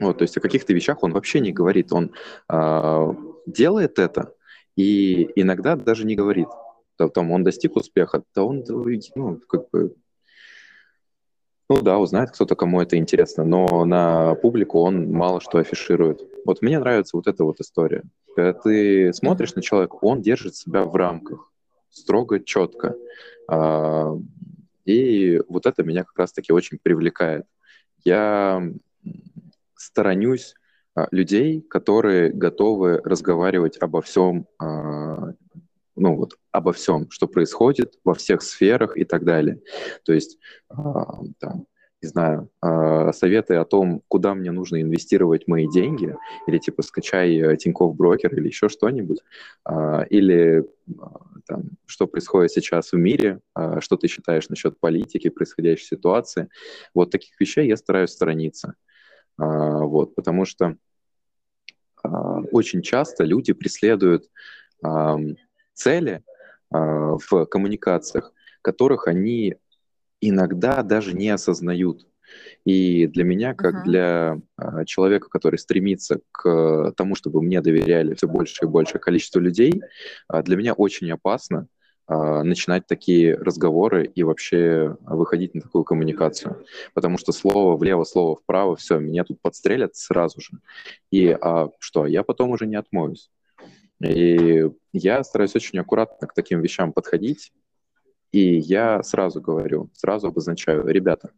[0.00, 1.92] Вот, то есть о каких-то вещах он вообще не говорит.
[1.92, 2.12] Он
[3.46, 4.34] делает это
[4.76, 6.48] и иногда даже не говорит.
[7.14, 9.94] Там он достиг успеха, да он ну, как бы
[11.68, 16.22] ну да, узнает кто-то, кому это интересно, но на публику он мало что афиширует.
[16.44, 18.04] Вот мне нравится вот эта вот история.
[18.36, 21.50] Когда ты смотришь на человека, он держит себя в рамках,
[21.90, 22.94] строго, четко.
[24.86, 27.44] А, и вот это меня как раз-таки очень привлекает.
[28.04, 28.62] Я
[29.74, 30.54] сторонюсь
[30.94, 35.32] а, людей, которые готовы разговаривать обо всем а,
[35.96, 39.60] ну вот обо всем, что происходит во всех сферах и так далее.
[40.04, 40.38] То есть,
[40.70, 40.74] э,
[41.38, 41.66] там,
[42.02, 46.14] не знаю, э, советы о том, куда мне нужно инвестировать мои деньги,
[46.46, 49.20] или типа скачай э, Тинькофф брокер или еще что-нибудь,
[49.68, 50.92] э, или э,
[51.46, 53.40] там, что происходит сейчас в мире,
[53.80, 56.48] что ты считаешь насчет политики, происходящей ситуации.
[56.92, 58.74] Вот таких вещей я стараюсь сторониться.
[59.38, 60.76] Вот, потому что
[62.02, 64.28] очень часто люди преследуют
[65.74, 66.24] цели
[66.70, 68.32] в коммуникациях,
[68.62, 69.54] которых они
[70.20, 72.06] иногда даже не осознают.
[72.64, 73.84] И для меня, как uh-huh.
[73.84, 79.38] для э, человека, который стремится к тому, чтобы мне доверяли все больше и большее количество
[79.38, 79.82] людей,
[80.32, 81.68] э, для меня очень опасно
[82.08, 86.64] э, начинать такие разговоры и вообще выходить на такую коммуникацию.
[86.94, 90.50] Потому что слово влево, слово вправо, все, меня тут подстрелят сразу же.
[91.12, 93.30] И а, что, я потом уже не отмоюсь.
[94.00, 97.52] И я стараюсь очень аккуратно к таким вещам подходить,
[98.36, 101.30] и я сразу говорю, сразу обозначаю, ребята,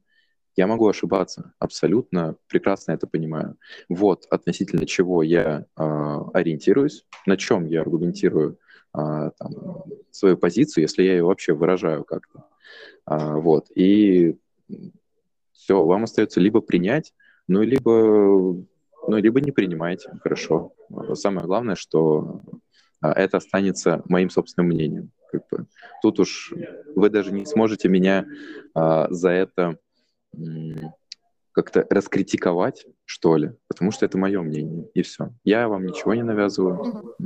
[0.57, 3.57] я могу ошибаться, абсолютно прекрасно это понимаю.
[3.89, 5.83] Вот относительно чего я э,
[6.35, 8.59] ориентируюсь, на чем я аргументирую
[8.97, 12.47] э, там, свою позицию, если я ее вообще выражаю как-то.
[13.09, 14.37] Э, вот, и
[15.53, 17.15] все, вам остается либо принять,
[17.47, 18.57] ну, либо
[19.07, 20.73] ну, либо не принимайте, хорошо.
[21.15, 22.43] Самое главное, что
[23.01, 25.13] это останется моим собственным мнением.
[25.31, 25.67] Как бы.
[26.03, 26.53] Тут уж
[26.95, 28.27] вы даже не сможете меня
[28.75, 29.79] а, за это
[31.53, 35.35] как-то раскритиковать, что ли, потому что это мое мнение, и все.
[35.45, 37.17] Я вам ничего не навязываю.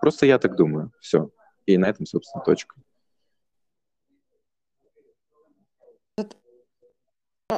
[0.00, 1.30] Просто я так думаю, все.
[1.66, 2.76] И на этом, собственно, точка.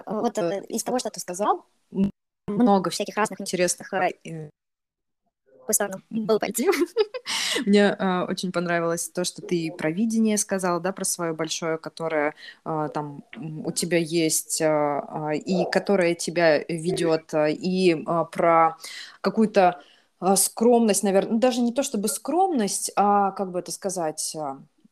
[0.07, 1.67] Вот э, из того, что ты сказал,
[2.47, 3.93] много всяких разных интересных
[5.73, 6.71] сторону было пойти.
[7.67, 12.35] Мне э, очень понравилось то, что ты про видение сказала, да, про свое большое, которое
[12.65, 13.25] э, там
[13.65, 18.77] у тебя есть, э, и которое тебя ведет, и э, про
[19.21, 19.81] какую-то
[20.37, 24.35] скромность, наверное, даже не то чтобы скромность, а как бы это сказать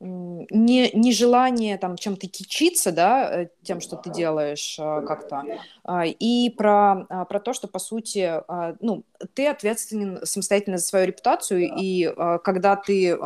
[0.04, 5.44] не, не желание там чем-то кичиться, да, э, тем, что ты делаешь э, как-то,
[5.82, 10.84] а, и про, а, про то, что, по сути, а, ну, ты ответственен самостоятельно за
[10.84, 12.12] свою репутацию, и
[12.44, 13.16] когда ты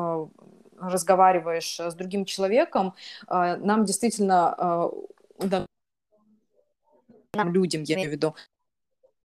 [0.80, 2.94] разговариваешь с другим человеком,
[3.28, 4.90] нам действительно,
[5.38, 5.66] да,
[7.32, 8.34] людям, я имею в виду,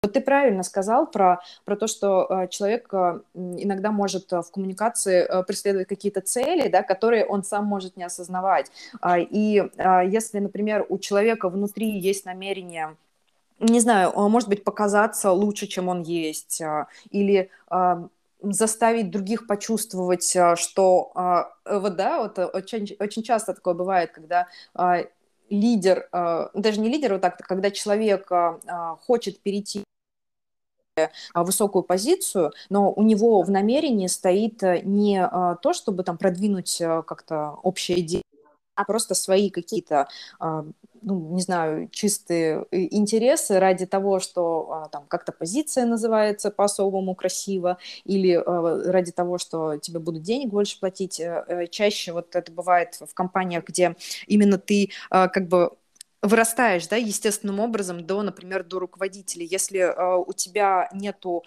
[0.02, 4.50] вот ты правильно сказал про, про то, что э, человек э, иногда может э, в
[4.50, 8.72] коммуникации преследовать какие-то цели, да, которые он сам может не осознавать.
[9.00, 12.96] Э, и э, если, например, у человека внутри есть намерение
[13.58, 16.60] не знаю, может быть, показаться лучше, чем он есть,
[17.10, 17.48] или
[18.40, 24.48] заставить других почувствовать, что вот да, вот очень, очень часто такое бывает, когда
[25.48, 26.08] лидер,
[26.54, 28.28] даже не лидер, вот так, когда человек
[29.06, 29.84] хочет перейти
[31.34, 35.26] высокую позицию, но у него в намерении стоит не
[35.62, 38.22] то, чтобы там продвинуть как-то общее идеи,
[38.74, 40.64] а просто свои какие-то, а,
[41.02, 47.14] ну, не знаю, чистые э, интересы ради того, что а, там как-то позиция называется по-особому
[47.14, 51.20] красиво, или а, ради того, что тебе будут денег больше платить.
[51.20, 55.72] Э, э, чаще вот это бывает в компаниях, где именно ты как бы
[56.22, 59.44] вырастаешь, да, естественным образом до, например, до руководителя.
[59.44, 59.92] Если
[60.24, 61.44] у тебя нету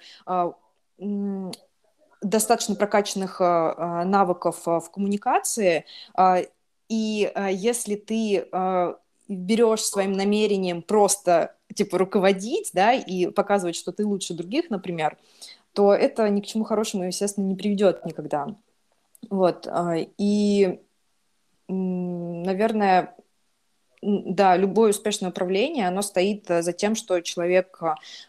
[2.21, 5.85] достаточно прокачанных навыков в коммуникации,
[6.89, 8.93] и э, если ты э,
[9.27, 15.17] берешь своим намерением просто типа руководить, да, и показывать, что ты лучше других, например,
[15.73, 18.47] то это ни к чему хорошему, естественно, не приведет никогда.
[19.29, 19.67] Вот.
[19.67, 20.79] Э, и,
[21.67, 23.15] наверное,
[24.05, 27.81] да, любое успешное управление, оно стоит э, за тем, что человек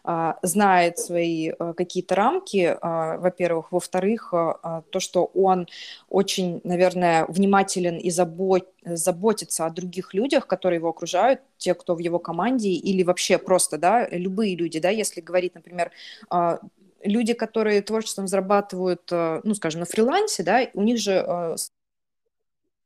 [0.05, 3.73] а, знает свои а, какие-то рамки, а, во-первых.
[3.73, 5.69] Во-вторых, а, то, что он
[6.09, 11.99] очень, наверное, внимателен и забот, заботится о других людях, которые его окружают, те, кто в
[11.99, 15.91] его команде, или вообще просто, да, любые люди, да, если говорить, например,
[17.03, 21.57] люди, которые творчеством зарабатывают, ну, скажем, на фрилансе, да, у них же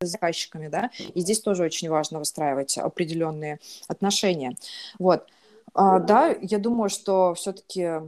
[0.02, 4.56] с заказчиками, да, и здесь тоже очень важно выстраивать определенные отношения.
[4.98, 5.26] Вот.
[5.74, 8.00] А, да, я думаю, что все-таки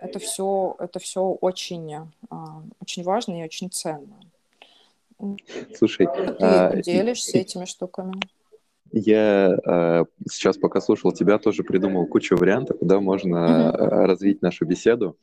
[0.00, 1.94] это все, это все очень,
[2.30, 4.16] а, очень важно и очень ценно.
[5.76, 8.14] Слушай, ты а, делишься этими штуками?
[8.92, 14.06] Я э, сейчас, пока слушал тебя, тоже придумал кучу вариантов, куда можно uh-huh.
[14.06, 15.16] развить нашу беседу.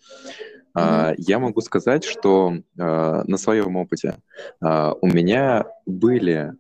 [0.78, 1.16] Uh-huh.
[1.18, 4.18] Я могу сказать, что а, на своем опыте
[4.62, 6.54] а, у меня были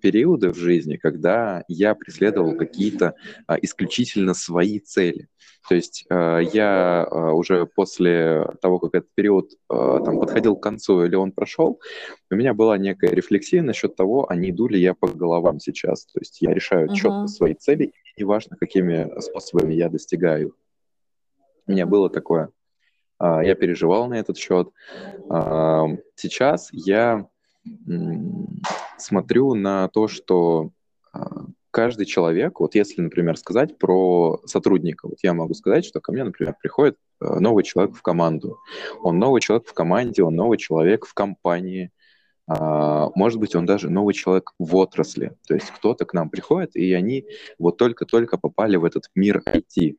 [0.00, 3.14] периоды в жизни, когда я преследовал какие-то
[3.62, 5.28] исключительно свои цели.
[5.66, 11.32] То есть я уже после того, как этот период там, подходил к концу или он
[11.32, 11.80] прошел,
[12.30, 16.04] у меня была некая рефлексия насчет того, а не иду ли я по головам сейчас.
[16.06, 16.94] То есть я решаю uh-huh.
[16.94, 20.54] четко свои цели, и неважно, какими способами я достигаю.
[21.66, 22.50] У меня было такое.
[23.18, 24.70] А, я переживал на этот счет.
[25.30, 27.26] А, сейчас я
[28.98, 30.70] смотрю на то, что
[31.12, 36.12] а, каждый человек, вот если, например, сказать про сотрудника, вот я могу сказать, что ко
[36.12, 38.58] мне, например, приходит новый человек в команду.
[39.02, 41.90] Он новый человек в команде, он новый человек в компании,
[42.46, 45.34] может быть, он даже новый человек в отрасли.
[45.48, 47.24] То есть кто-то к нам приходит, и они
[47.58, 49.96] вот только-только попали в этот мир IT.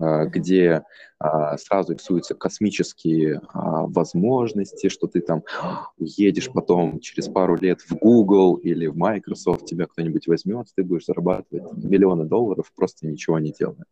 [0.00, 0.82] А, где
[1.18, 5.42] а, сразу рисуются космические а, возможности, что ты там
[5.98, 11.04] уедешь потом через пару лет в Google или в Microsoft, тебя кто-нибудь возьмет, ты будешь
[11.04, 13.84] зарабатывать миллионы долларов, просто ничего не делая.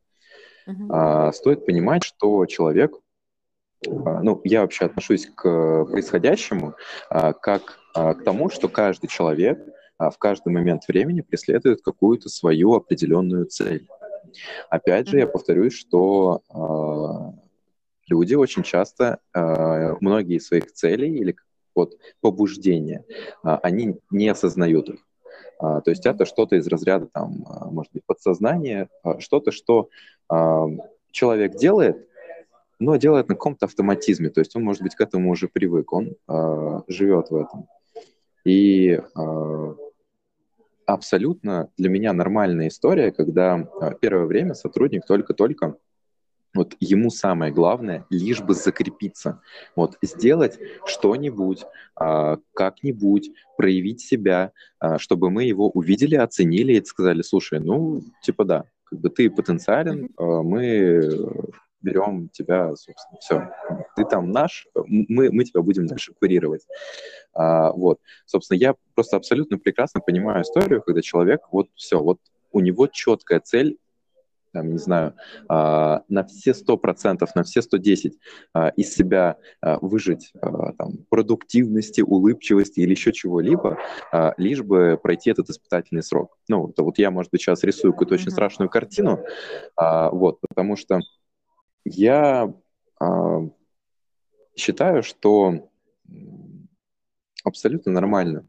[0.66, 1.32] Uh-huh.
[1.32, 2.92] Стоит понимать, что человек,
[3.86, 6.74] ну, я вообще отношусь к происходящему
[7.08, 9.58] как к тому, что каждый человек
[9.98, 13.88] в каждый момент времени преследует какую-то свою определенную цель.
[14.70, 17.38] Опять же, я повторюсь, что э,
[18.08, 21.36] люди очень часто э, многие из своих целей или
[21.74, 23.04] вот побуждения,
[23.44, 25.00] э, они не осознают их.
[25.60, 28.88] Uh, то есть это что-то из разряда, там, может быть, подсознания,
[29.18, 29.88] что-то, что
[31.10, 32.08] человек делает,
[32.78, 34.30] но делает на каком-то автоматизме.
[34.30, 36.14] То есть он, может быть, к этому уже привык, он
[36.86, 37.66] живет в этом.
[38.44, 39.00] И
[40.88, 45.76] абсолютно для меня нормальная история, когда а, первое время сотрудник только-только
[46.54, 49.42] вот ему самое главное, лишь бы закрепиться,
[49.76, 57.20] вот сделать что-нибудь, а, как-нибудь, проявить себя, а, чтобы мы его увидели, оценили и сказали,
[57.20, 61.28] слушай, ну, типа да, как бы ты потенциален, мы
[61.88, 63.50] берем тебя, собственно, все.
[63.96, 66.66] Ты там наш, мы, мы тебя будем дальше курировать.
[67.32, 68.00] А, вот.
[68.26, 72.18] Собственно, я просто абсолютно прекрасно понимаю историю, когда человек, вот все, вот
[72.52, 73.78] у него четкая цель,
[74.52, 75.14] там, не знаю,
[75.48, 78.18] а, на все сто процентов, на все 110
[78.54, 83.78] а, из себя а, выжить там, продуктивности, улыбчивости или еще чего-либо,
[84.36, 86.36] лишь бы пройти этот испытательный срок.
[86.48, 89.20] Ну, это вот я, может быть, сейчас рисую какую-то очень страшную картину,
[89.76, 91.00] вот, потому что
[91.88, 92.52] я
[93.00, 93.48] э,
[94.56, 95.70] считаю, что
[97.44, 98.46] абсолютно нормально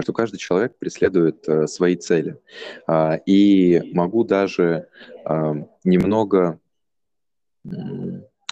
[0.00, 2.40] что каждый человек преследует свои цели.
[3.26, 4.88] И могу даже
[5.84, 6.58] немного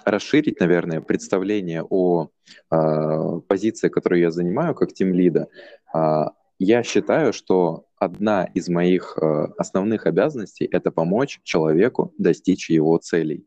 [0.05, 2.29] расширить, наверное, представление о
[3.49, 5.49] позиции, которую я занимаю как тимлида.
[6.59, 9.17] Я считаю, что одна из моих
[9.59, 13.47] основных обязанностей– это помочь человеку достичь его целей.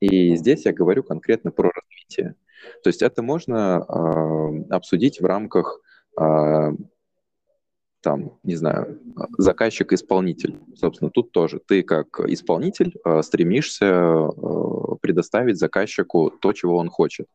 [0.00, 2.34] И здесь я говорю конкретно про развитие.
[2.82, 3.76] То есть это можно
[4.70, 5.80] обсудить в рамках,
[6.20, 6.72] э,
[8.02, 9.00] там, не знаю,
[9.38, 10.60] заказчик-исполнитель.
[10.76, 14.28] Собственно, тут тоже ты как исполнитель э, стремишься э,
[15.00, 17.26] предоставить заказчику то, чего он хочет.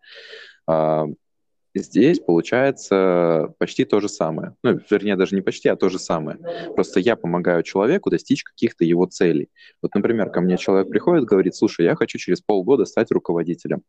[1.74, 4.56] Здесь получается почти то же самое.
[4.62, 6.38] Ну, вернее, даже не почти, а то же самое.
[6.76, 9.50] Просто я помогаю человеку достичь каких-то его целей.
[9.82, 13.84] Вот, например, ко мне человек приходит, говорит, слушай, я хочу через полгода стать руководителем.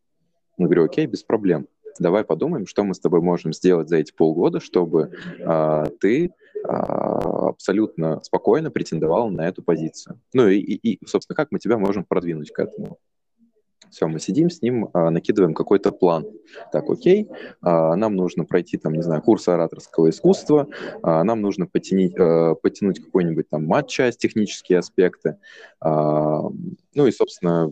[0.57, 1.67] Я говорю, окей, без проблем.
[1.99, 6.29] Давай подумаем, что мы с тобой можем сделать за эти полгода, чтобы э, ты э,
[6.63, 10.19] абсолютно спокойно претендовал на эту позицию.
[10.33, 12.97] Ну и, и, и, собственно, как мы тебя можем продвинуть к этому.
[13.93, 16.25] Все, мы сидим с ним, а, накидываем какой-то план.
[16.71, 17.29] Так, окей,
[17.61, 20.67] а, нам нужно пройти, там, не знаю, курс ораторского искусства,
[21.03, 22.15] а, нам нужно потянуть,
[22.63, 25.37] потянуть какой-нибудь там матч-часть, технические аспекты.
[25.79, 27.71] Ну и, собственно,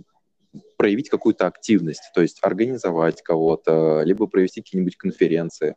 [0.78, 5.76] проявить какую-то активность, то есть организовать кого-то, либо провести какие-нибудь конференции,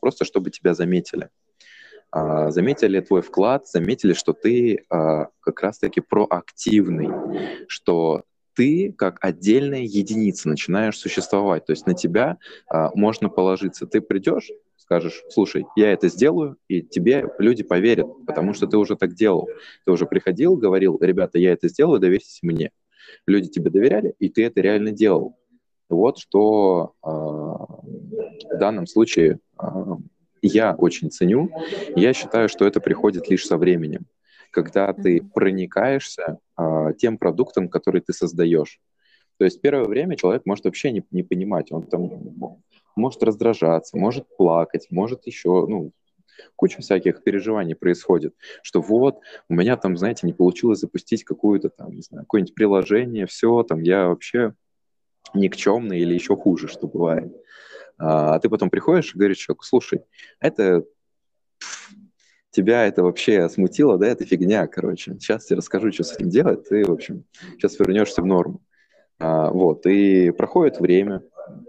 [0.00, 1.30] просто чтобы тебя заметили.
[2.12, 7.08] Заметили твой вклад, заметили, что ты как раз-таки проактивный,
[7.68, 8.24] что
[8.54, 11.66] ты как отдельная единица начинаешь существовать.
[11.66, 12.38] То есть на тебя
[12.68, 13.86] а, можно положиться.
[13.86, 18.96] Ты придешь, скажешь, слушай, я это сделаю, и тебе люди поверят, потому что ты уже
[18.96, 19.48] так делал.
[19.84, 22.70] Ты уже приходил, говорил, ребята, я это сделаю, доверьтесь мне.
[23.26, 25.36] Люди тебе доверяли, и ты это реально делал.
[25.88, 29.66] Вот что э, в данном случае э,
[30.42, 31.50] я очень ценю.
[31.96, 34.06] Я считаю, что это приходит лишь со временем
[34.50, 38.80] когда ты проникаешься а, тем продуктом, который ты создаешь.
[39.38, 42.10] То есть первое время человек может вообще не, не понимать, он там
[42.94, 45.92] может раздражаться, может плакать, может еще, ну,
[46.56, 51.92] куча всяких переживаний происходит, что вот, у меня там, знаете, не получилось запустить какую-то там,
[51.94, 54.54] не знаю, какое-нибудь приложение, все, там, я вообще
[55.34, 57.34] никчемный или еще хуже, что бывает.
[57.98, 60.02] А, а ты потом приходишь и говоришь человеку, слушай,
[60.40, 60.84] это
[62.50, 65.14] тебя это вообще смутило, да, это фигня, короче.
[65.14, 68.60] Сейчас тебе расскажу, что с этим делать, ты, в общем, сейчас вернешься в норму.
[69.18, 71.22] А, вот, и проходит время,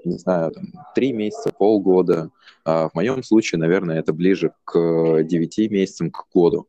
[0.06, 0.66] не знаю, там,
[0.96, 2.32] три месяца, полгода.
[2.64, 6.68] А, в моем случае, наверное, это ближе к девяти месяцам, к году.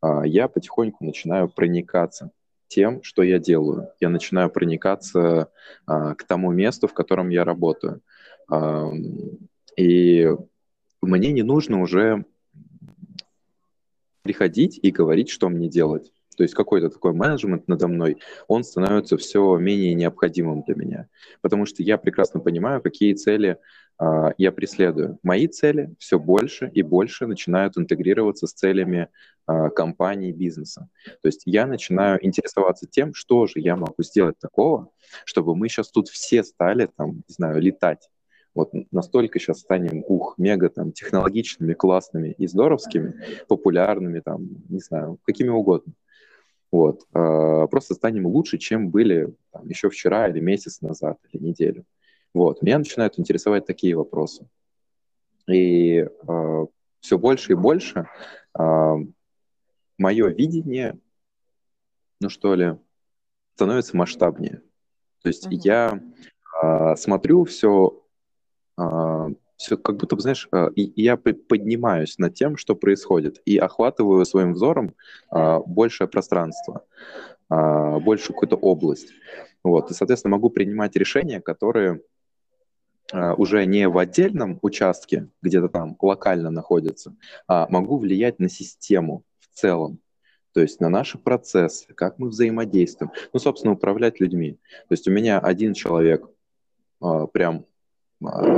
[0.00, 2.30] А, я потихоньку начинаю проникаться
[2.68, 3.88] тем, что я делаю.
[4.00, 5.50] Я начинаю проникаться
[5.86, 8.00] а, к тому месту, в котором я работаю.
[8.50, 8.90] А,
[9.76, 10.28] и
[11.00, 12.24] мне не нужно уже
[14.26, 16.12] приходить и говорить, что мне делать.
[16.36, 18.18] То есть какой-то такой менеджмент надо мной,
[18.48, 21.08] он становится все менее необходимым для меня.
[21.40, 23.56] Потому что я прекрасно понимаю, какие цели
[24.00, 25.18] э, я преследую.
[25.22, 29.08] Мои цели все больше и больше начинают интегрироваться с целями
[29.48, 30.88] э, компании, бизнеса.
[31.22, 34.90] То есть я начинаю интересоваться тем, что же я могу сделать такого,
[35.24, 38.10] чтобы мы сейчас тут все стали, там, не знаю, летать
[38.56, 43.14] вот настолько сейчас станем, ух, мега там технологичными, классными и здоровскими,
[43.48, 45.92] популярными там, не знаю, какими угодно.
[46.72, 47.02] Вот.
[47.14, 51.84] Э, просто станем лучше, чем были там, еще вчера или месяц назад, или неделю.
[52.32, 52.62] Вот.
[52.62, 54.48] Меня начинают интересовать такие вопросы.
[55.46, 56.66] И э,
[57.00, 58.08] все больше и больше
[58.58, 58.94] э,
[59.98, 60.98] мое видение,
[62.22, 62.78] ну что ли,
[63.54, 64.62] становится масштабнее.
[65.22, 65.60] То есть uh-huh.
[65.62, 66.00] я
[66.62, 68.05] э, смотрю все а,
[69.56, 74.94] все как будто, знаешь, а, я поднимаюсь над тем, что происходит, и охватываю своим взором
[75.30, 76.84] а, большее пространство,
[77.48, 79.12] большую какую-то область.
[79.62, 82.02] Вот, и, соответственно, могу принимать решения, которые
[83.12, 87.14] уже не в отдельном участке, где-то там локально находятся,
[87.46, 90.00] а могу влиять на систему в целом.
[90.52, 93.12] То есть на наши процессы, как мы взаимодействуем.
[93.32, 94.58] Ну, собственно, управлять людьми.
[94.88, 96.28] То есть у меня один человек
[96.98, 97.64] прям а,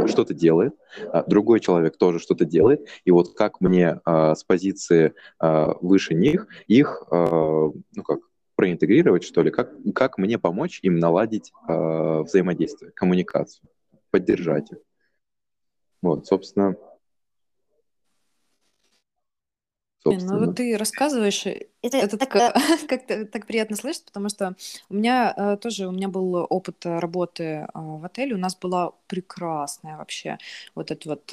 [0.06, 0.74] что-то делает,
[1.12, 6.46] а другой человек тоже что-то делает, и вот как мне а, с позиции выше них
[6.66, 8.20] их, ну как,
[8.54, 13.68] проинтегрировать, что ли, как, как мне помочь им наладить взаимодействие, коммуникацию,
[14.10, 14.78] поддержать их.
[16.02, 16.76] Вот, собственно,
[20.04, 21.44] Ну вот ты рассказываешь,
[21.82, 22.52] это, это так, э,
[22.88, 24.54] как-то так приятно слышать, потому что
[24.88, 28.92] у меня э, тоже у меня был опыт работы э, в отеле, у нас была
[29.06, 30.38] прекрасная вообще
[30.74, 31.32] вот эта вот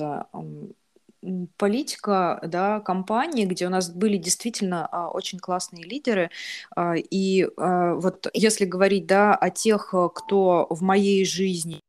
[1.58, 6.30] политика, да, компании, где у нас были действительно а, очень классные лидеры.
[6.76, 11.82] А, и а, вот если говорить, да, о тех, кто в моей жизни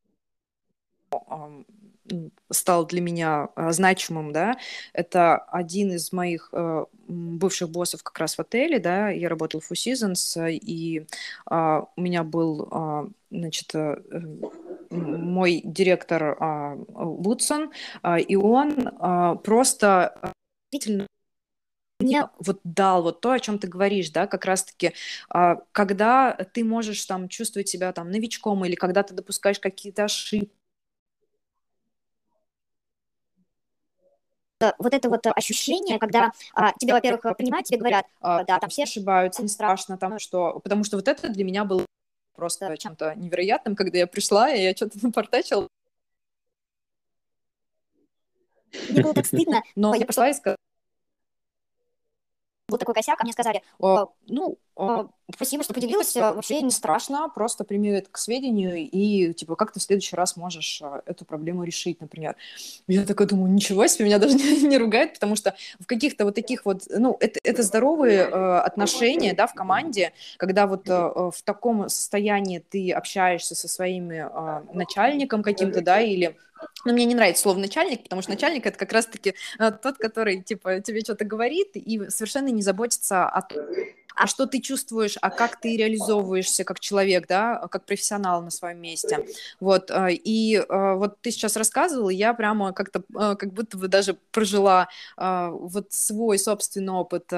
[2.51, 4.57] стал для меня э, значимым, да,
[4.93, 9.71] это один из моих э, бывших боссов как раз в отеле, да, я работал в
[9.71, 11.07] Four Seasons, и
[11.51, 13.97] э, у меня был, э, значит, э,
[14.91, 17.73] мой директор э, Вудсон,
[18.29, 20.33] и он э, просто
[21.99, 24.93] мне вот дал вот то, о чем ты говоришь, да, как раз-таки,
[25.73, 30.51] когда ты можешь там чувствовать себя там новичком или когда ты допускаешь какие-то ошибки,
[34.79, 38.85] вот это вот ощущение, когда а, тебе, во-первых, принимают, тебе говорят, а, да, там все
[38.85, 41.85] ошибаются, не страшно, там что, потому что вот это для меня было
[42.35, 45.69] просто чем-то невероятным, когда я пришла, и я что-то напортачила.
[48.91, 49.63] Мне было так стыдно.
[49.75, 50.57] Но я пришла и сказала,
[52.69, 56.73] был такой косяк, а мне сказали, а, ну, а, спасибо, что поделилась, а, вообще не
[56.73, 61.25] страшно, просто прими это к сведению и, типа, как ты в следующий раз можешь эту
[61.25, 62.35] проблему решить, например.
[62.89, 66.35] Я такая думаю, ничего себе, меня даже не, не ругают, потому что в каких-то вот
[66.35, 71.43] таких вот, ну, это, это здоровые э, отношения, да, в команде, когда вот э, в
[71.45, 76.37] таком состоянии ты общаешься со своими э, начальником каким-то, да, или
[76.87, 80.41] но мне не нравится слово начальник, потому что начальник это как раз-таки э, тот, который
[80.41, 83.65] типа тебе что-то говорит и совершенно не заботится о том,
[84.15, 88.81] а что ты чувствуешь, а как ты реализовываешься как человек, да, как профессионал на своем
[88.81, 89.27] месте.
[89.61, 93.03] Вот, э, и э, вот ты сейчас рассказывала, я прямо как-то,
[93.37, 97.31] как будто бы даже прожила вот свой собственный опыт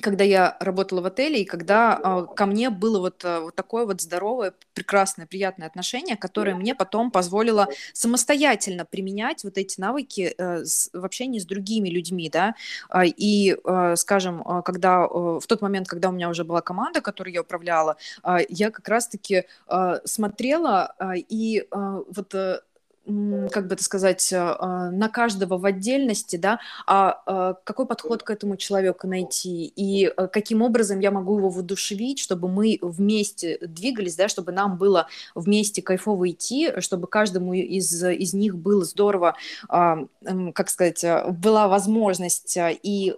[0.00, 3.86] когда я работала в отеле, и когда э, ко мне было вот, э, вот такое
[3.86, 10.64] вот здоровое, прекрасное, приятное отношение, которое мне потом позволило самостоятельно применять вот эти навыки э,
[10.64, 12.54] с, в общении с другими людьми, да,
[12.92, 17.00] э, и, э, скажем, когда э, в тот момент, когда у меня уже была команда,
[17.00, 22.60] которую я управляла, э, я как раз-таки э, смотрела э, и э, вот э,
[23.06, 28.22] как бы это сказать, а, а, на каждого в отдельности, да, а, а какой подход
[28.22, 29.72] к этому человеку найти?
[29.76, 35.06] И каким образом я могу его воодушевить, чтобы мы вместе двигались, да, чтобы нам было
[35.34, 39.36] вместе кайфово идти, чтобы каждому из, из них было здорово,
[39.68, 43.14] как сказать, была возможность и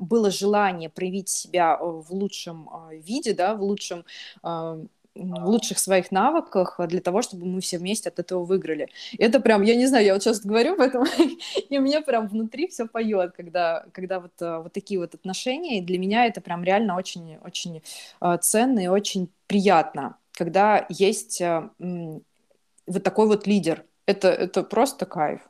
[0.00, 4.04] было желание проявить себя в лучшем виде, да, в лучшем
[5.14, 8.88] лучших своих навыках для того, чтобы мы все вместе от этого выиграли.
[9.12, 11.06] И это прям, я не знаю, я вот сейчас говорю, поэтому
[11.68, 15.82] и мне прям внутри все поет, когда, когда вот, э, вот такие вот отношения, и
[15.82, 17.82] для меня это прям реально очень, очень
[18.20, 21.42] э, ценно и очень приятно, когда есть
[22.86, 23.84] вот такой вот лидер.
[24.06, 25.40] Это, это просто кайф.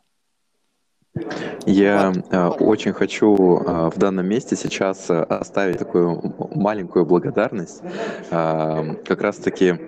[1.67, 7.83] Я э, очень хочу э, в данном месте сейчас э, оставить такую маленькую благодарность
[8.31, 9.79] как раз-таки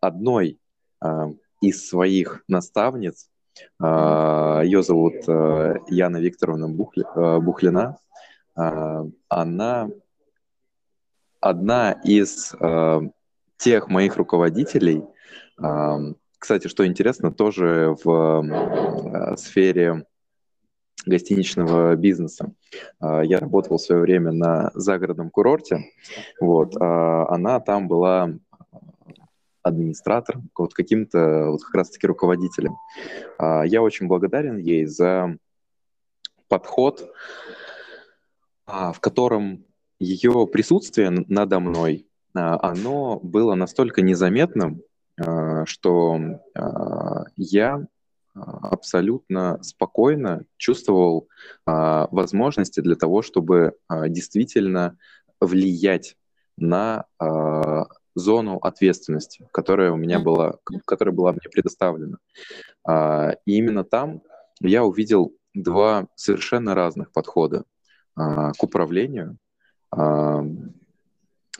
[0.00, 0.58] одной
[1.60, 3.28] из своих наставниц.
[3.80, 5.14] Ее зовут
[5.88, 7.04] Яна Викторовна Бухли,
[7.40, 7.98] Бухлина.
[8.54, 9.88] Она
[11.40, 12.54] одна из
[13.60, 15.04] тех моих руководителей,
[15.62, 20.06] э, кстати, что интересно, тоже в э, сфере
[21.04, 22.54] гостиничного бизнеса.
[22.98, 25.84] Э, я работал в свое время на загородном курорте.
[26.40, 28.32] Вот, э, она там была
[29.62, 32.78] администратором, вот каким-то вот как раз-таки руководителем.
[33.38, 35.36] Я очень благодарен ей за
[36.48, 37.12] подход,
[38.64, 39.66] в котором
[39.98, 44.89] ее присутствие надо мной, оно было настолько незаметным, а,
[45.66, 46.18] что
[46.54, 47.86] а, я
[48.34, 51.28] а, абсолютно спокойно чувствовал
[51.66, 53.74] возможности для того, чтобы
[54.08, 54.96] действительно
[55.40, 56.16] влиять
[56.56, 57.04] на
[58.14, 60.54] зону ответственности, которая у меня была,
[60.84, 62.18] которая была мне предоставлена.
[63.46, 64.22] И именно там
[64.60, 67.64] я увидел два совершенно разных подхода
[68.14, 69.38] к управлению.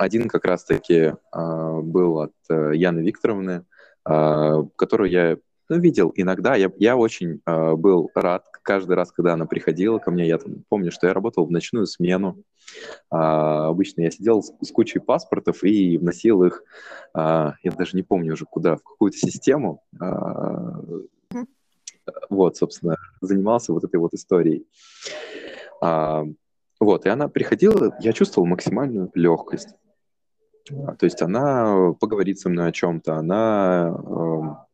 [0.00, 3.66] Один как раз-таки э, был от э, Яны Викторовны,
[4.08, 5.36] э, которую я
[5.68, 6.54] ну, видел иногда.
[6.56, 10.26] Я, я очень э, был рад каждый раз, когда она приходила ко мне.
[10.26, 12.42] Я там, помню, что я работал в ночную смену.
[13.12, 16.64] Э, обычно я сидел с, с кучей паспортов и вносил их,
[17.14, 19.82] э, я даже не помню уже куда, в какую-то систему.
[20.00, 20.06] Э,
[22.30, 24.66] вот, собственно, занимался вот этой вот историей.
[25.82, 26.24] А,
[26.80, 29.76] вот, и она приходила, я чувствовал максимальную легкость.
[30.86, 34.66] А, то есть она поговорит со мной о чем-то, она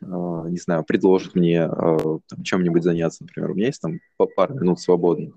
[0.00, 3.98] не знаю, предложит мне там, чем-нибудь заняться, например, у меня есть там
[4.36, 5.34] пару минут свободных,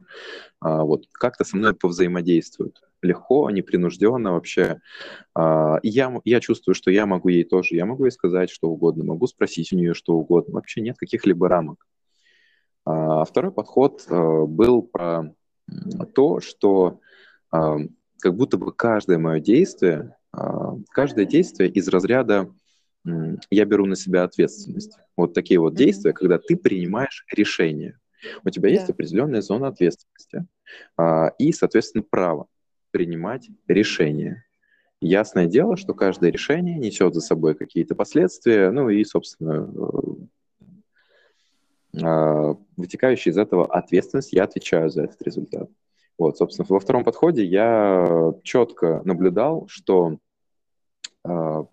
[0.62, 4.80] вот, как-то со мной повзаимодействуют легко, непринужденно вообще.
[5.36, 9.04] И я, я чувствую, что я могу ей тоже, я могу ей сказать что угодно,
[9.04, 11.88] могу спросить у нее что угодно, вообще нет каких-либо рамок.
[12.84, 15.34] Второй подход был про
[16.14, 17.00] то, что
[18.22, 20.16] как будто бы каждое мое действие,
[20.92, 22.54] каждое действие из разряда
[23.50, 24.98] я беру на себя ответственность.
[25.18, 27.98] Вот такие вот действия, когда ты принимаешь решение.
[28.44, 28.76] У тебя да.
[28.76, 30.46] есть определенная зона ответственности
[30.96, 32.48] а, и, соответственно, право
[32.92, 34.46] принимать решения.
[35.02, 39.74] Ясное дело, что каждое решение несет за собой какие-то последствия, ну и, собственно,
[42.00, 45.70] а, вытекающие из этого ответственность, я отвечаю за этот результат.
[46.22, 50.20] Вот, собственно, во втором подходе я четко наблюдал, что
[51.24, 51.66] а,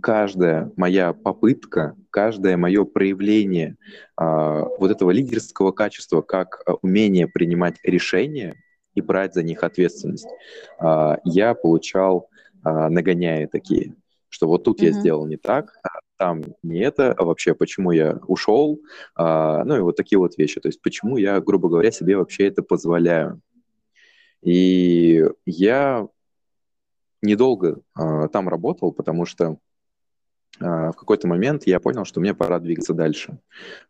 [0.00, 3.76] каждая моя попытка, каждое мое проявление
[4.16, 8.54] а, вот этого лидерского качества, как а, умение принимать решения
[8.94, 10.28] и брать за них ответственность,
[10.78, 12.30] а, я получал
[12.64, 13.96] а, нагоняя такие,
[14.30, 14.86] что вот тут mm-hmm.
[14.86, 15.74] я сделал не так,
[16.16, 18.80] там не это, а вообще почему я ушел,
[19.14, 22.46] а, ну и вот такие вот вещи, то есть почему я, грубо говоря, себе вообще
[22.46, 23.42] это позволяю.
[24.42, 26.08] И я
[27.22, 29.58] недолго э, там работал, потому что
[30.60, 33.38] э, в какой-то момент я понял, что мне пора двигаться дальше.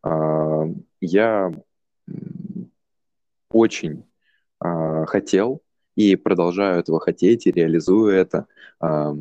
[0.05, 0.65] Э,
[1.01, 1.53] я
[3.51, 4.05] очень
[4.65, 5.63] э, хотел
[5.97, 8.47] и продолжаю этого хотеть и реализую это,
[8.83, 9.15] э,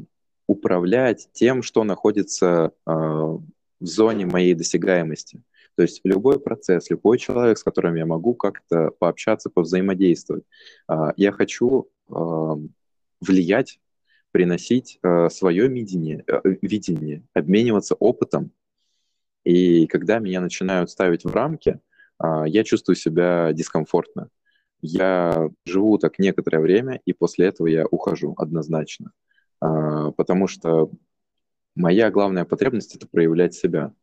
[0.47, 3.45] управлять тем, что находится э, в
[3.79, 5.41] зоне моей досягаемости.
[5.75, 10.43] То есть любой процесс, любой человек, с которым я могу как-то пообщаться, повзаимодействовать,
[10.89, 11.89] э, я хочу
[13.21, 13.79] влиять
[14.31, 18.51] приносить э, свое видение, э, видение, обмениваться опытом.
[19.43, 21.79] И когда меня начинают ставить в рамки,
[22.23, 24.29] э, я чувствую себя дискомфортно.
[24.81, 29.11] Я живу так некоторое время, и после этого я ухожу однозначно.
[29.61, 30.91] Э, потому что
[31.75, 33.93] моя главная потребность— это проявлять себя.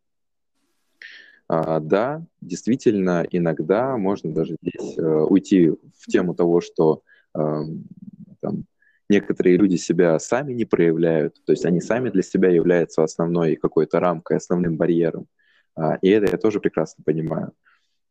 [1.49, 7.03] А, да, действительно, иногда можно даже здесь э, уйти в тему того, что
[7.35, 7.63] э,
[8.41, 8.65] там,
[9.09, 14.01] некоторые люди себя сами не проявляют, то есть они сами для себя являются основной какой-то
[14.01, 15.27] рамкой, основным барьером.
[15.77, 17.53] А, и это я тоже прекрасно понимаю.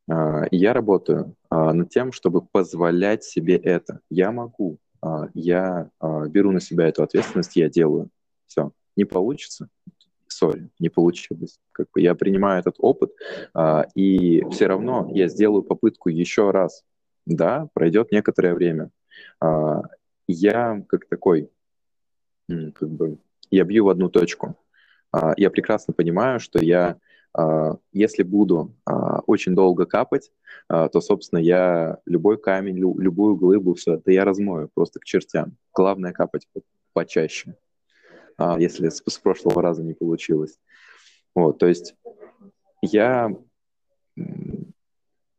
[0.10, 4.00] А, я работаю а, над тем, чтобы позволять себе это.
[4.10, 4.78] Я могу,
[5.36, 8.10] я беру на себя эту ответственность, я делаю.
[8.48, 8.72] Все.
[8.96, 9.70] Не получится,
[10.36, 11.60] сори, не получилось.
[11.72, 13.12] Как бы я принимаю этот опыт,
[13.96, 16.84] и все равно я сделаю попытку еще раз.
[17.26, 18.92] Да, пройдет некоторое время
[20.28, 21.50] я как такой,
[22.48, 23.18] как бы,
[23.52, 24.56] я бью в одну точку.
[25.12, 26.98] А, я прекрасно понимаю, что я,
[27.34, 30.32] а, если буду а, очень долго капать,
[30.68, 35.58] то, собственно, я любой камень, любую глыбу, все это я размою просто к чертям.
[35.76, 36.48] Главное капать
[36.94, 37.56] почаще,
[38.38, 40.58] если с, с прошлого раза не получилось.
[41.34, 41.96] Вот, то есть
[42.82, 43.30] я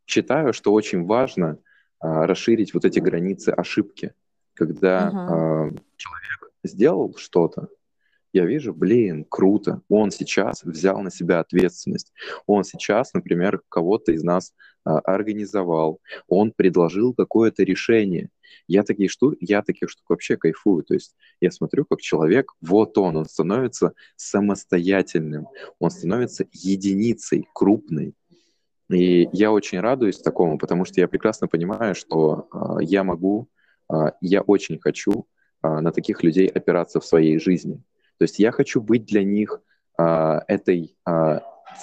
[0.07, 1.59] считаю, что очень важно
[2.01, 4.14] расширить вот эти границы ошибки
[4.57, 5.80] когда uh-huh.
[5.97, 7.68] человек сделал что-то,
[8.32, 12.12] я вижу, блин, круто, он сейчас взял на себя ответственность,
[12.47, 14.53] он сейчас, например, кого-то из нас
[14.87, 18.28] организовал, он предложил какое-то решение.
[18.68, 20.82] Я такие штуки, я таких штук вообще кайфую.
[20.84, 28.14] То есть я смотрю, как человек, вот он, он становится самостоятельным, он становится единицей крупной.
[28.89, 33.49] И я очень радуюсь такому, потому что я прекрасно понимаю, что э, я могу
[33.89, 35.26] а, я очень хочу
[35.62, 37.82] а, на таких людей опираться в своей жизни.
[38.18, 39.61] То есть я хочу быть для них
[39.99, 40.97] а, этой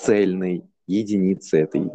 [0.02, 1.90] цельной единицей, этой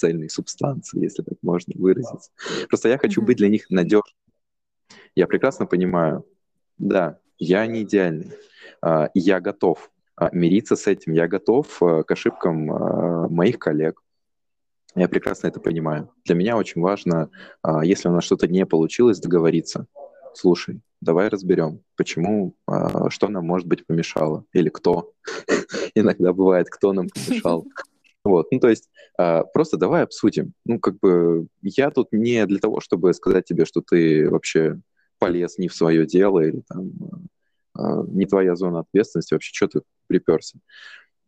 [0.00, 2.30] там, цельной субстанции, если так можно выразиться.
[2.68, 3.26] Просто я хочу mm-hmm.
[3.26, 4.16] быть для них надежным.
[5.14, 6.24] Я прекрасно понимаю,
[6.78, 8.32] да, я не идеальный,
[9.14, 9.90] я готов
[10.32, 12.66] мириться с этим, я готов к ошибкам
[13.32, 14.02] моих коллег,
[14.96, 16.10] я прекрасно это понимаю.
[16.24, 17.30] Для меня очень важно,
[17.62, 19.86] а, если у нас что-то не получилось, договориться.
[20.34, 25.12] Слушай, давай разберем, почему, а, что нам, может быть, помешало, или кто.
[25.94, 27.66] Иногда бывает, кто нам помешал.
[28.24, 30.52] Вот, ну то есть а, просто давай обсудим.
[30.64, 34.80] Ну как бы я тут не для того, чтобы сказать тебе, что ты вообще
[35.18, 36.92] полез не в свое дело или там
[38.08, 40.58] не твоя зона ответственности, вообще что ты приперся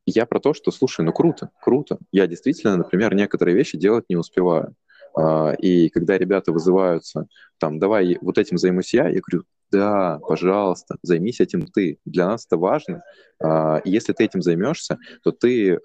[0.06, 1.98] я про то, что, слушай, ну круто, круто.
[2.10, 4.74] Я действительно, например, некоторые вещи делать не успеваю.
[5.14, 7.26] А, и когда ребята вызываются,
[7.58, 11.98] там, давай вот этим займусь я, я говорю, Да, пожалуйста, займись этим ты.
[12.04, 13.02] Для нас это важно.
[13.84, 15.80] Если ты этим займешься, то ты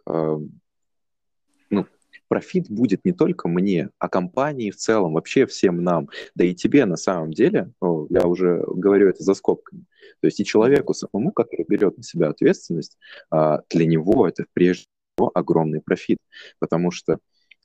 [2.27, 6.85] профит будет не только мне, а компании в целом, вообще всем нам, да и тебе
[6.85, 9.85] на самом деле, ну, я уже говорю это за скобками,
[10.21, 12.97] то есть и человеку самому, который берет на себя ответственность,
[13.29, 16.19] а, для него это прежде всего огромный профит,
[16.59, 17.19] потому что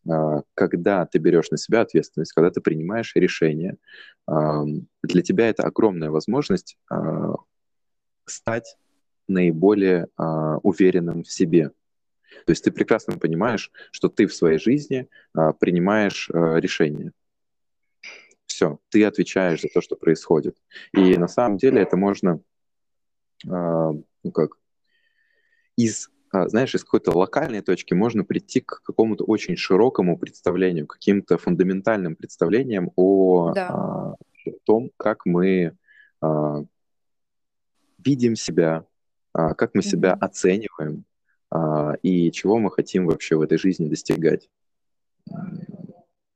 [0.09, 3.77] а, когда ты берешь на себя ответственность, когда ты принимаешь решение,
[4.27, 7.35] для тебя это огромная возможность а,
[8.25, 8.77] стать
[9.29, 11.71] наиболее а, уверенным в себе.
[12.47, 17.13] То есть ты прекрасно понимаешь, что ты в своей жизни принимаешь решение.
[18.47, 20.57] Все, ты отвечаешь за то, что происходит.
[20.93, 22.41] И на самом деле это можно,
[23.45, 24.57] ну как,
[25.77, 31.37] из а, знаешь, из какой-то локальной точки можно прийти к какому-то очень широкому представлению, каким-то
[31.37, 33.69] фундаментальным представлениям о, да.
[33.69, 34.15] а,
[34.65, 35.77] том, как мы
[36.21, 36.65] а,
[37.99, 38.85] видим себя,
[39.33, 39.85] а, как мы mm-hmm.
[39.85, 41.12] себя оцениваем а,
[42.03, 44.49] и чего мы хотим вообще в этой жизни достигать.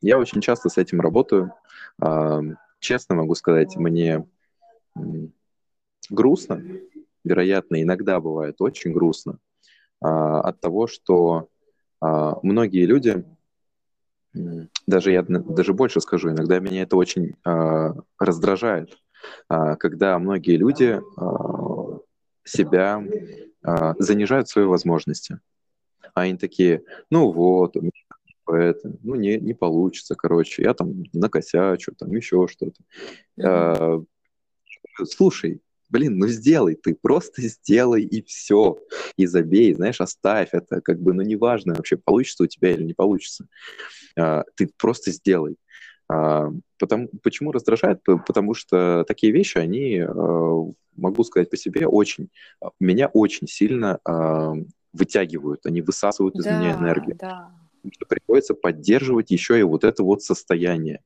[0.00, 1.52] Я очень часто с этим работаю.
[2.00, 2.40] А,
[2.80, 4.26] честно могу сказать, мне
[6.10, 6.62] грустно,
[7.24, 9.38] вероятно, иногда бывает очень грустно,
[10.00, 11.48] а, от того, что
[12.00, 13.24] а, многие люди,
[14.86, 18.96] даже я даже больше скажу, иногда меня это очень а, раздражает,
[19.48, 21.00] когда многие люди
[22.46, 23.04] себя
[23.98, 25.40] занижают свои возможности.
[26.14, 27.76] А они такие, ну вот,
[28.48, 32.80] это, ну не, не получится, короче, я там накосячу, там еще что-то.
[33.38, 34.06] Mm-hmm.
[35.04, 38.78] Слушай, блин, ну сделай ты, просто сделай и все,
[39.16, 42.94] и забей, знаешь, оставь это, как бы, ну неважно вообще, получится у тебя или не
[42.94, 43.46] получится,
[44.18, 45.56] а, ты просто сделай.
[46.08, 48.02] А, потому, почему раздражает?
[48.02, 52.30] Потому что такие вещи, они, а, могу сказать по себе, очень,
[52.80, 54.00] меня очень сильно
[54.92, 57.16] вытягивают, они высасывают из да, меня энергию.
[57.18, 57.52] Да.
[57.92, 61.02] что приходится поддерживать еще и вот это вот состояние.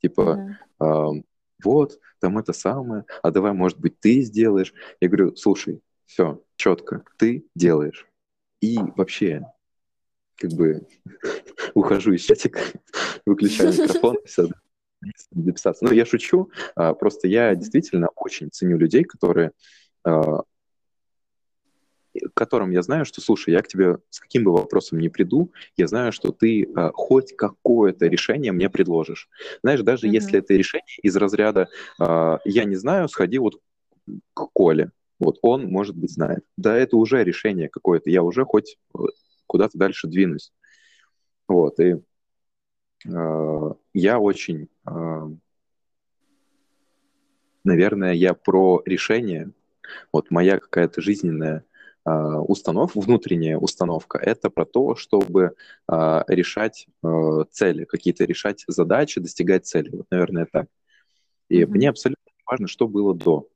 [0.00, 1.22] Типа, mm-hmm
[1.62, 4.74] вот, там это самое, а давай, может быть, ты сделаешь.
[5.00, 8.06] Я говорю, слушай, все, четко, ты делаешь.
[8.60, 9.46] И вообще,
[10.36, 10.86] как бы,
[11.74, 12.60] ухожу из чатика,
[13.26, 14.48] выключаю микрофон, все,
[15.30, 15.84] записаться.
[15.84, 19.52] Ну, я шучу, а, просто я действительно очень ценю людей, которые
[20.04, 20.42] а,
[22.34, 25.86] которым я знаю, что, слушай, я к тебе с каким бы вопросом ни приду, я
[25.86, 29.28] знаю, что ты э, хоть какое-то решение мне предложишь.
[29.62, 30.12] Знаешь, даже mm-hmm.
[30.12, 31.68] если это решение из разряда
[32.00, 33.60] э, «я не знаю, сходи вот
[34.34, 34.92] к Коле».
[35.18, 36.44] Вот он, может быть, знает.
[36.56, 38.10] Да, это уже решение какое-то.
[38.10, 38.98] Я уже хоть э,
[39.46, 40.52] куда-то дальше двинусь.
[41.48, 41.96] Вот, и
[43.06, 45.28] я очень, э,
[47.64, 49.50] наверное, я про решение.
[50.12, 51.64] Вот моя какая-то жизненная
[52.04, 55.54] а, установ, внутренняя установка, это про то, чтобы
[55.88, 59.88] а, решать а, цели, какие-то решать задачи, достигать цели.
[59.90, 60.66] Вот, наверное, так.
[61.48, 61.66] И mm-hmm.
[61.66, 63.48] мне абсолютно важно, что было до.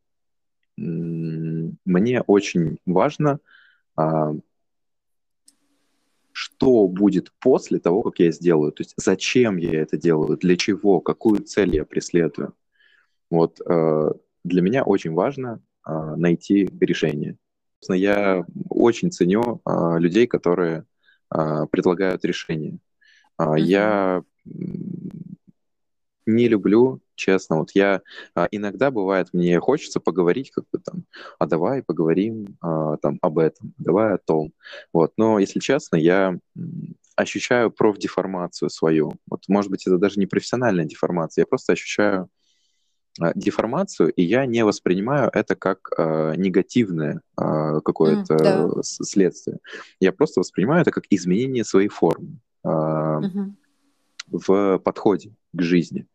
[0.76, 3.40] Мне очень важно,
[6.59, 8.72] что будет после того, как я сделаю.
[8.72, 12.54] То есть зачем я это делаю, для чего, какую цель я преследую.
[13.30, 13.61] Вот
[14.44, 17.36] для меня очень важно найти решение.
[17.88, 20.84] Я очень ценю а, людей, которые
[21.30, 22.78] а, предлагают решения.
[23.36, 23.61] А, mm-hmm.
[23.61, 24.22] Я
[26.26, 27.59] не люблю, честно.
[27.59, 28.01] Вот я
[28.35, 31.05] а, иногда бывает, мне хочется поговорить как бы там,
[31.39, 34.53] а давай поговорим а, там об этом, давай о том.
[34.93, 36.39] Вот, но если честно, я
[37.16, 39.12] ощущаю профдеформацию свою.
[39.29, 42.31] Вот, может быть, это даже не профессиональная деформация, я просто ощущаю
[43.21, 48.83] а, деформацию, и я не воспринимаю это как э, негативное э, какое-то mm, да.
[48.83, 49.59] следствие.
[49.99, 53.53] Я просто воспринимаю это как изменение своей формы э, mm-hmm.
[54.31, 56.07] в подходе к жизни.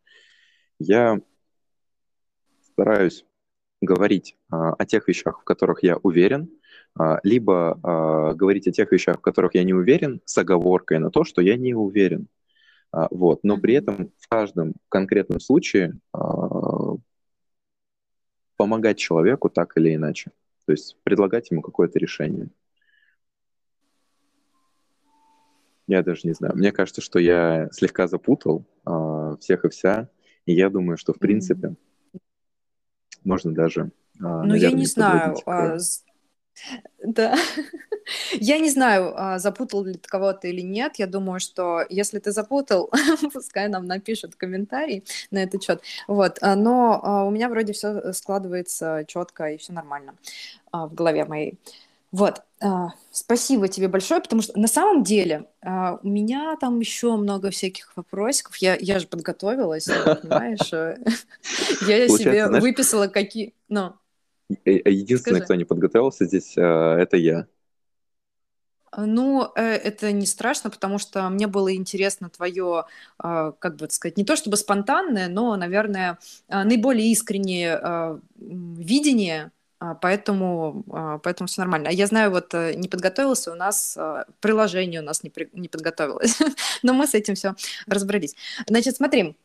[0.86, 1.22] Я
[2.62, 3.26] стараюсь
[3.82, 6.50] говорить э, о тех вещах, в которых я уверен,
[7.00, 11.10] э, либо э, говорить о тех вещах, в которых я не уверен, с оговоркой на
[11.10, 12.28] то, что я не уверен.
[12.92, 13.44] А, вот.
[13.44, 16.96] Но при этом в каждом конкретном случае а,
[18.58, 20.32] помогать человеку так или иначе.
[20.66, 22.50] То есть предлагать ему какое-то решение.
[25.88, 26.56] Я даже не знаю.
[26.56, 30.10] Мне кажется, что я слегка запутал э, всех и вся.
[30.46, 32.20] И я думаю, что в принципе mm-hmm.
[33.24, 33.92] можно даже.
[34.20, 35.38] Э, ну, я не знаю.
[35.46, 35.78] А,
[37.04, 37.36] Да.
[38.34, 40.98] Я не знаю, а, запутал ли ты кого-то или нет.
[40.98, 42.92] Я думаю, что если ты запутал,
[43.34, 45.82] пускай нам напишут комментарий на этот счет.
[46.08, 46.38] Вот.
[46.42, 50.16] А, но а, у меня вроде все складывается четко и все нормально
[50.74, 51.58] в голове моей.
[52.14, 52.44] Вот,
[53.10, 58.56] спасибо тебе большое, потому что на самом деле у меня там еще много всяких вопросиков.
[58.58, 59.86] Я, я же подготовилась,
[60.22, 60.60] понимаешь?
[61.88, 63.56] Я себе выписала какие...
[63.68, 63.96] Ну,
[64.64, 65.46] Единственный, Скажи.
[65.46, 67.48] кто не подготовился здесь, это я.
[68.96, 72.86] Ну, э, это не страшно, потому что мне было интересно твое,
[73.18, 79.63] как бы сказать, не то чтобы спонтанное, но, наверное, наиболее искреннее видение а,
[80.02, 81.90] поэтому, а, поэтому все нормально.
[81.90, 85.50] А я знаю, вот э, не подготовился, у нас а, приложение у нас не, при,
[85.54, 86.40] не подготовилось,
[86.84, 87.56] но мы с этим все
[87.88, 88.36] разобрались.
[88.68, 89.36] Значит, смотри,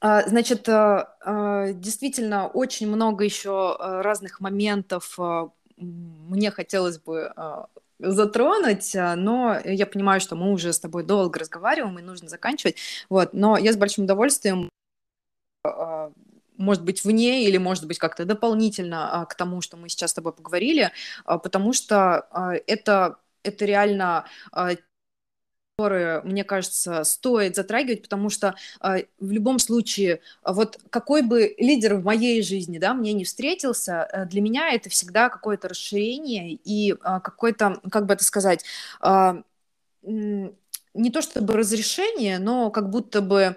[0.00, 5.18] Значит, действительно, очень много еще разных моментов
[5.76, 7.30] мне хотелось бы
[7.98, 12.76] затронуть, но я понимаю, что мы уже с тобой долго разговариваем, и нужно заканчивать.
[13.10, 14.70] Вот, но я с большим удовольствием
[16.56, 20.14] может быть, вне или, может быть, как-то дополнительно а, к тому, что мы сейчас с
[20.14, 20.92] тобой поговорили,
[21.24, 24.26] а, потому что а, это, это реально
[25.76, 31.94] которые, мне кажется, стоит затрагивать, потому что э, в любом случае, вот какой бы лидер
[31.96, 36.92] в моей жизни, да, мне не встретился, э, для меня это всегда какое-то расширение и
[36.92, 38.64] э, какое-то, как бы это сказать,
[39.02, 39.42] э,
[40.02, 43.56] не то чтобы разрешение, но как будто бы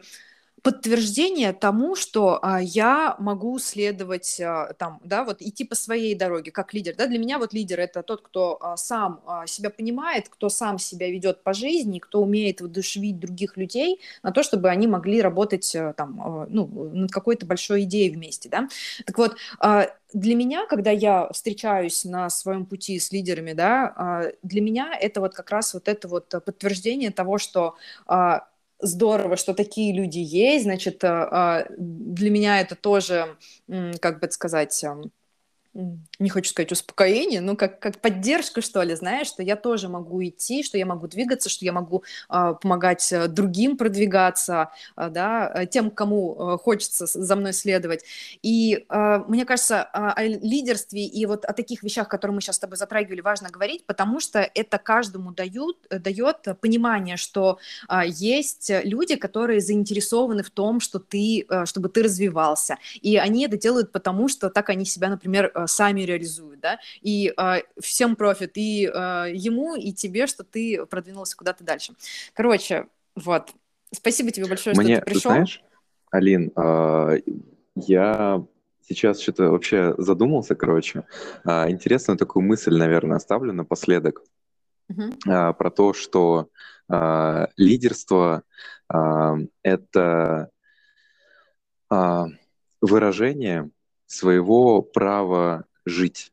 [0.66, 6.49] подтверждение тому, что а, я могу следовать а, там, да, вот идти по своей дороге
[6.49, 6.95] как лидер.
[6.95, 7.05] Да?
[7.05, 11.07] Для меня вот лидер это тот, кто а, сам а, себя понимает, кто сам себя
[11.11, 15.93] ведет по жизни, кто умеет вдушевить других людей на то, чтобы они могли работать а,
[15.93, 18.49] там, а, ну, над какой-то большой идеей вместе.
[18.49, 18.68] Да?
[19.05, 24.24] Так вот, а, для меня, когда я встречаюсь на своем пути с лидерами, да, а,
[24.41, 27.76] для меня это вот как раз вот это вот подтверждение того, что
[28.07, 28.47] а,
[28.80, 33.38] здорово, что такие люди есть, значит, а, а, для меня это тоже,
[33.99, 34.84] как бы сказать,
[36.19, 40.23] не хочу сказать успокоение, но как, как поддержка, что ли, знаешь, что я тоже могу
[40.23, 45.51] идти, что я могу двигаться, что я могу э, помогать э, другим продвигаться, э, да,
[45.53, 48.05] э, тем, кому э, хочется за мной следовать.
[48.41, 52.59] И э, мне кажется, о, лидерстве и вот о таких вещах, которые мы сейчас с
[52.59, 57.59] тобой затрагивали, важно говорить, потому что это каждому дают, дает понимание, что
[57.89, 62.78] э, есть люди, которые заинтересованы в том, что ты, э, чтобы ты развивался.
[63.01, 67.61] И они это делают потому, что так они себя, например, сами реализуют, да, и э,
[67.80, 71.93] всем профит, и э, ему, и тебе, что ты продвинулся куда-то дальше.
[72.34, 73.51] Короче, вот.
[73.91, 75.32] Спасибо тебе большое, Мне, что ты пришел.
[75.32, 75.63] знаешь,
[76.11, 77.20] Алин, э,
[77.76, 78.43] я
[78.88, 81.03] сейчас что-то вообще задумался, короче.
[81.45, 84.22] Э, интересную такую мысль, наверное, оставлю напоследок
[84.91, 85.16] uh-huh.
[85.28, 86.49] э, про то, что
[86.89, 88.43] э, лидерство
[88.93, 90.49] э, это
[91.91, 92.24] э,
[92.82, 93.70] выражение
[94.08, 96.32] своего права жить.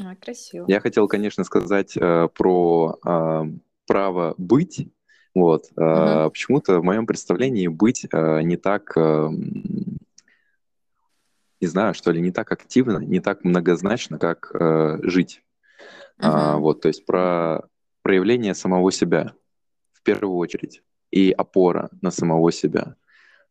[0.00, 0.64] А, красиво.
[0.68, 3.44] Я хотел, конечно, сказать э, про э,
[3.86, 4.88] право быть.
[5.34, 5.66] Вот.
[5.76, 5.84] Угу.
[5.84, 9.28] Э, почему-то в моем представлении быть э, не так, э,
[11.60, 15.42] не знаю, что ли, не так активно, не так многозначно, как э, жить.
[16.18, 16.26] Угу.
[16.26, 17.62] А, вот, то есть про
[18.02, 19.34] проявление самого себя
[19.92, 22.94] в первую очередь и опора на самого себя.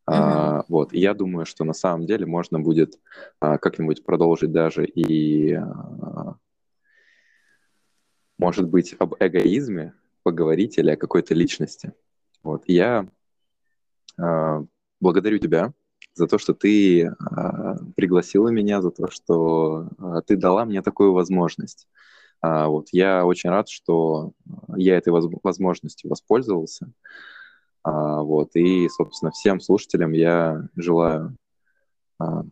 [0.10, 0.64] Uh-huh.
[0.70, 2.98] вот, я думаю, что на самом деле можно будет
[3.42, 6.36] а, как-нибудь продолжить даже и, а,
[8.38, 9.94] может быть, об эгоизме
[10.24, 11.92] поговорить или о какой-то личности.
[12.42, 13.08] Вот, я
[14.18, 14.64] а,
[15.02, 15.74] благодарю тебя
[16.14, 21.14] за то, что ты а, пригласила меня, за то, что а, ты дала мне такую
[21.14, 21.88] возможность.
[22.42, 24.32] А, вот, я очень рад, что
[24.76, 26.92] я этой возможностью воспользовался.
[27.92, 31.38] Вот, и, собственно, всем слушателям я желаю
[32.20, 32.44] а,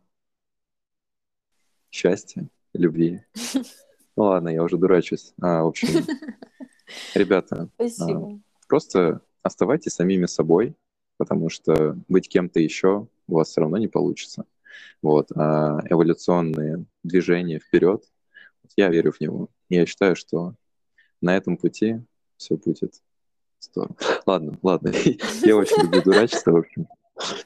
[1.92, 3.22] счастья, любви.
[4.18, 5.34] Ну ладно, я уже дурачусь.
[5.42, 5.90] А, в общем,
[7.16, 10.74] ребята, а, просто оставайтесь самими собой,
[11.18, 14.46] потому что быть кем-то еще у вас все равно не получится.
[15.02, 18.06] Вот, а эволюционные движения вперед,
[18.78, 19.50] я верю в него.
[19.68, 20.56] Я считаю, что
[21.20, 22.02] на этом пути
[22.38, 23.02] все будет
[23.72, 23.96] Здорово.
[24.26, 24.90] Ладно, ладно.
[25.44, 26.88] Я очень люблю дурачество, в общем.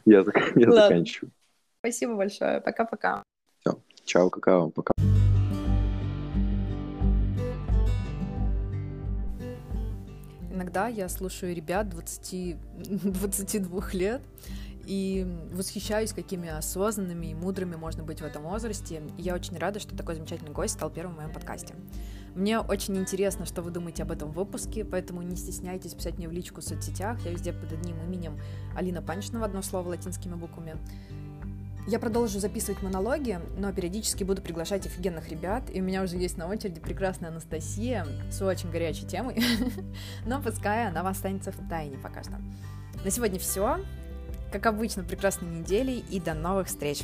[0.05, 0.23] Я,
[0.55, 1.31] я заканчиваю.
[1.79, 2.59] Спасибо большое.
[2.61, 3.23] Пока-пока.
[3.59, 3.79] Все.
[4.03, 4.69] Чао, какао.
[4.69, 4.91] Пока.
[10.51, 14.21] Иногда я слушаю ребят 20, 22 лет,
[14.89, 19.03] И восхищаюсь, какими осознанными и мудрыми можно быть в этом возрасте.
[19.19, 21.75] Я очень рада, что такой замечательный гость стал первым в моем подкасте.
[22.33, 26.31] Мне очень интересно, что вы думаете об этом выпуске, поэтому не стесняйтесь писать мне в
[26.31, 27.23] личку в соцсетях.
[27.23, 28.39] Я везде под одним именем
[28.75, 30.75] Алина Панчинова, одно слово латинскими буквами.
[31.85, 36.35] Я продолжу записывать монологи, но периодически буду приглашать офигенных ребят, и у меня уже есть
[36.35, 39.39] на очереди прекрасная Анастасия с очень горячей темой,
[40.25, 42.41] но пускай она останется в тайне пока что.
[43.05, 43.77] На сегодня все.
[44.51, 47.03] Как обычно, прекрасной недели и до новых встреч!